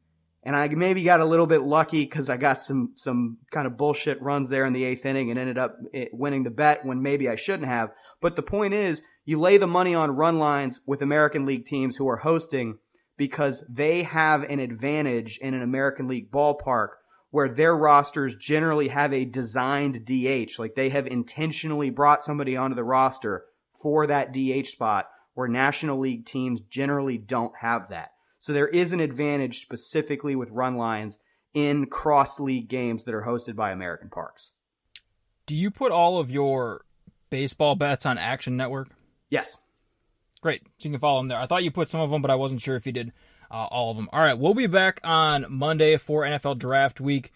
and 0.43 0.57
I 0.57 0.69
maybe 0.69 1.03
got 1.03 1.21
a 1.21 1.25
little 1.27 1.47
bit 1.47 1.61
lucky 1.61 2.03
because 2.03 2.31
I 2.31 2.39
got 2.39 2.63
some 2.63 2.93
some 2.95 3.37
kind 3.51 3.67
of 3.67 3.77
bullshit 3.77 4.23
runs 4.23 4.49
there 4.49 4.65
in 4.65 4.73
the 4.73 4.85
eighth 4.85 5.05
inning 5.05 5.29
and 5.29 5.39
ended 5.39 5.59
up 5.59 5.77
eh, 5.93 6.07
winning 6.15 6.45
the 6.45 6.51
bet 6.51 6.83
when 6.87 7.03
maybe 7.03 7.29
I 7.29 7.37
shouldn't 7.37 7.69
have. 7.69 7.91
But 8.23 8.37
the 8.37 8.43
point 8.43 8.73
is, 8.73 9.03
you 9.27 9.39
lay 9.39 9.59
the 9.59 9.67
money 9.67 9.95
on 9.95 10.17
run 10.17 10.39
lines 10.39 10.81
with 10.87 11.03
American 11.03 11.45
League 11.45 11.67
teams 11.67 11.99
who 11.99 12.09
are 12.09 12.17
hosting 12.17 12.79
because 13.19 13.63
they 13.69 14.05
have 14.05 14.43
an 14.45 14.59
advantage 14.59 15.37
in 15.43 15.53
an 15.53 15.61
American 15.61 16.09
League 16.09 16.33
ballpark 16.33 16.89
where 17.33 17.51
their 17.51 17.77
rosters 17.77 18.35
generally 18.37 18.89
have 18.89 19.13
a 19.13 19.27
designed 19.27 20.07
DH, 20.07 20.59
like 20.59 20.75
they 20.75 20.89
have 20.89 21.07
intentionally 21.07 21.91
brought 21.91 22.25
somebody 22.25 22.57
onto 22.57 22.77
the 22.77 22.83
roster 22.83 23.45
for 23.75 24.07
that 24.07 24.33
DH 24.33 24.69
spot, 24.69 25.11
where 25.35 25.49
National 25.49 25.99
League 25.99 26.27
teams 26.27 26.61
generally 26.61 27.19
don't 27.19 27.55
have 27.61 27.89
that. 27.89 28.13
So 28.39 28.53
there 28.53 28.69
is 28.69 28.93
an 28.93 29.01
advantage 29.01 29.61
specifically 29.61 30.35
with 30.35 30.51
run 30.51 30.77
lines 30.77 31.21
in 31.55 31.87
cross 31.87 32.41
league 32.41 32.69
games 32.69 33.05
that 33.05 33.15
are 33.15 33.23
hosted 33.23 33.55
by 33.55 33.71
American 33.71 34.09
Parks. 34.09 34.53
Do 35.47 35.55
you 35.57 35.71
put 35.71 35.93
all 35.93 36.19
of 36.19 36.31
your 36.31 36.85
baseball 37.31 37.75
bets 37.75 38.07
on 38.07 38.19
Action 38.19 38.57
Network? 38.57 38.89
Yes. 39.31 39.57
Great. 40.41 40.63
So 40.79 40.89
you 40.89 40.91
can 40.91 41.01
follow 41.01 41.21
them 41.21 41.29
there. 41.29 41.39
I 41.39 41.47
thought 41.47 41.63
you 41.63 41.71
put 41.71 41.89
some 41.89 42.01
of 42.01 42.11
them, 42.11 42.23
but 42.23 42.31
I 42.31 42.35
wasn't 42.35 42.61
sure 42.61 42.77
if 42.77 42.87
you 42.87 42.93
did 42.93 43.13
uh, 43.51 43.67
all 43.67 43.91
of 43.91 43.97
them. 43.97 44.09
All 44.13 44.21
right. 44.21 44.39
We'll 44.39 44.55
be 44.55 44.67
back 44.67 45.01
on 45.05 45.47
Monday 45.49 45.97
for 45.97 46.23
NFL 46.23 46.59
Draft 46.59 47.01
Week. 47.01 47.33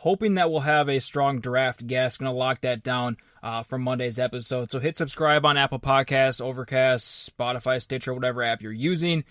Hoping 0.00 0.34
that 0.34 0.50
we'll 0.50 0.60
have 0.60 0.88
a 0.88 0.98
strong 0.98 1.40
draft 1.40 1.86
guest. 1.86 2.18
Going 2.18 2.30
to 2.30 2.36
lock 2.36 2.60
that 2.60 2.82
down 2.82 3.16
uh, 3.42 3.62
for 3.62 3.78
Monday's 3.78 4.18
episode. 4.18 4.70
So 4.70 4.78
hit 4.78 4.96
subscribe 4.96 5.46
on 5.46 5.56
Apple 5.56 5.78
Podcasts, 5.78 6.40
Overcast, 6.40 7.32
Spotify, 7.38 7.80
Stitcher, 7.80 8.12
whatever 8.12 8.42
app 8.42 8.60
you're 8.60 8.72
using. 8.72 9.24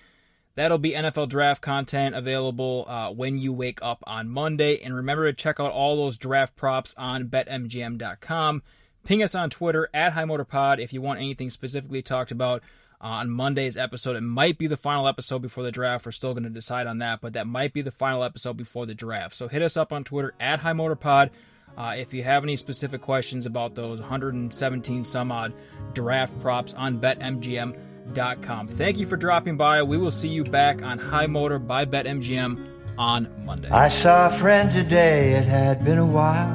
That'll 0.56 0.78
be 0.78 0.92
NFL 0.92 1.30
draft 1.30 1.62
content 1.62 2.16
available 2.16 2.86
uh, 2.88 3.12
when 3.12 3.38
you 3.38 3.54
wake 3.54 3.80
up 3.82 4.04
on 4.08 4.30
Monday. 4.30 4.82
And 4.82 4.96
remember 4.96 5.26
to 5.26 5.34
check 5.34 5.60
out 5.60 5.72
all 5.72 5.98
those 5.98 6.18
draft 6.18 6.56
props 6.56 6.96
on 6.98 7.28
betmgm.com. 7.28 8.64
Ping 9.04 9.22
us 9.22 9.36
on 9.36 9.50
Twitter 9.50 9.90
at 9.94 10.14
HighMotorPod 10.14 10.80
if 10.80 10.94
you 10.94 11.02
want 11.02 11.20
anything 11.20 11.50
specifically 11.50 12.02
talked 12.02 12.32
about 12.32 12.64
on 13.06 13.30
Monday's 13.30 13.78
episode. 13.78 14.16
It 14.16 14.22
might 14.22 14.58
be 14.58 14.66
the 14.66 14.78
final 14.78 15.08
episode 15.08 15.44
before 15.44 15.64
the 15.64 15.72
draft. 15.72 16.08
We're 16.08 16.12
still 16.12 16.34
going 16.34 16.46
to 16.46 16.50
decide 16.50 16.88
on 16.88 16.98
that, 16.98 17.22
but 17.22 17.34
that 17.34 17.46
might 17.46 17.72
be 17.72 17.84
the 17.84 17.92
final 17.92 18.24
episode 18.24 18.58
before 18.58 18.88
the 18.88 18.96
draft. 18.96 19.36
So 19.36 19.48
hit 19.48 19.62
us 19.62 19.78
up 19.78 19.94
on 19.94 20.04
Twitter 20.04 20.34
at 20.40 20.60
HighMotorPod. 20.60 21.30
Uh, 21.78 21.94
if 21.98 22.16
you 22.16 22.24
have 22.24 22.42
any 22.44 22.56
specific 22.56 23.02
questions 23.02 23.46
about 23.46 23.76
those 23.76 24.00
117 24.00 25.04
some 25.04 25.32
odd 25.32 25.54
draft 25.94 26.40
props 26.42 26.74
on 26.74 27.00
BetMGM.com. 27.00 28.70
Thank 28.70 28.98
you 28.98 29.06
for 29.06 29.18
dropping 29.18 29.56
by. 29.56 29.84
We 29.84 30.00
will 30.00 30.10
see 30.10 30.30
you 30.30 30.44
back 30.44 30.82
on 30.82 30.98
High 30.98 31.28
Motor 31.28 31.60
by 31.60 31.86
BetMGM 31.86 32.68
on 32.98 33.46
Monday. 33.46 33.70
I 33.70 33.90
saw 33.90 34.34
a 34.34 34.40
friend 34.40 34.74
today, 34.74 35.34
it 35.34 35.46
had 35.46 35.86
been 35.86 36.00
a 36.00 36.06
while, 36.06 36.50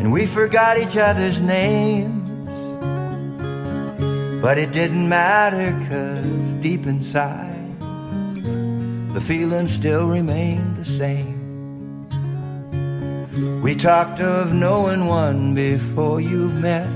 and 0.00 0.12
we 0.12 0.26
forgot 0.26 0.76
each 0.78 0.96
other's 0.96 1.40
names. 1.40 2.23
But 4.44 4.58
it 4.58 4.72
didn't 4.72 5.08
matter, 5.08 5.72
cause 5.88 6.26
deep 6.60 6.86
inside, 6.86 7.80
the 9.14 9.20
feeling 9.22 9.68
still 9.68 10.06
remained 10.06 10.76
the 10.76 10.84
same. 10.84 11.40
We 13.62 13.74
talked 13.74 14.20
of 14.20 14.52
knowing 14.52 15.06
one 15.06 15.54
before 15.54 16.20
you've 16.20 16.60
met 16.60 16.90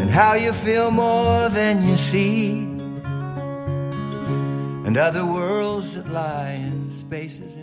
and 0.00 0.08
how 0.08 0.32
you 0.32 0.54
feel 0.54 0.90
more 0.90 1.50
than 1.50 1.86
you 1.86 1.98
see, 1.98 2.52
and 4.86 4.96
other 4.96 5.26
worlds 5.26 5.92
that 5.96 6.08
lie 6.08 6.52
in 6.52 6.90
spaces. 6.98 7.59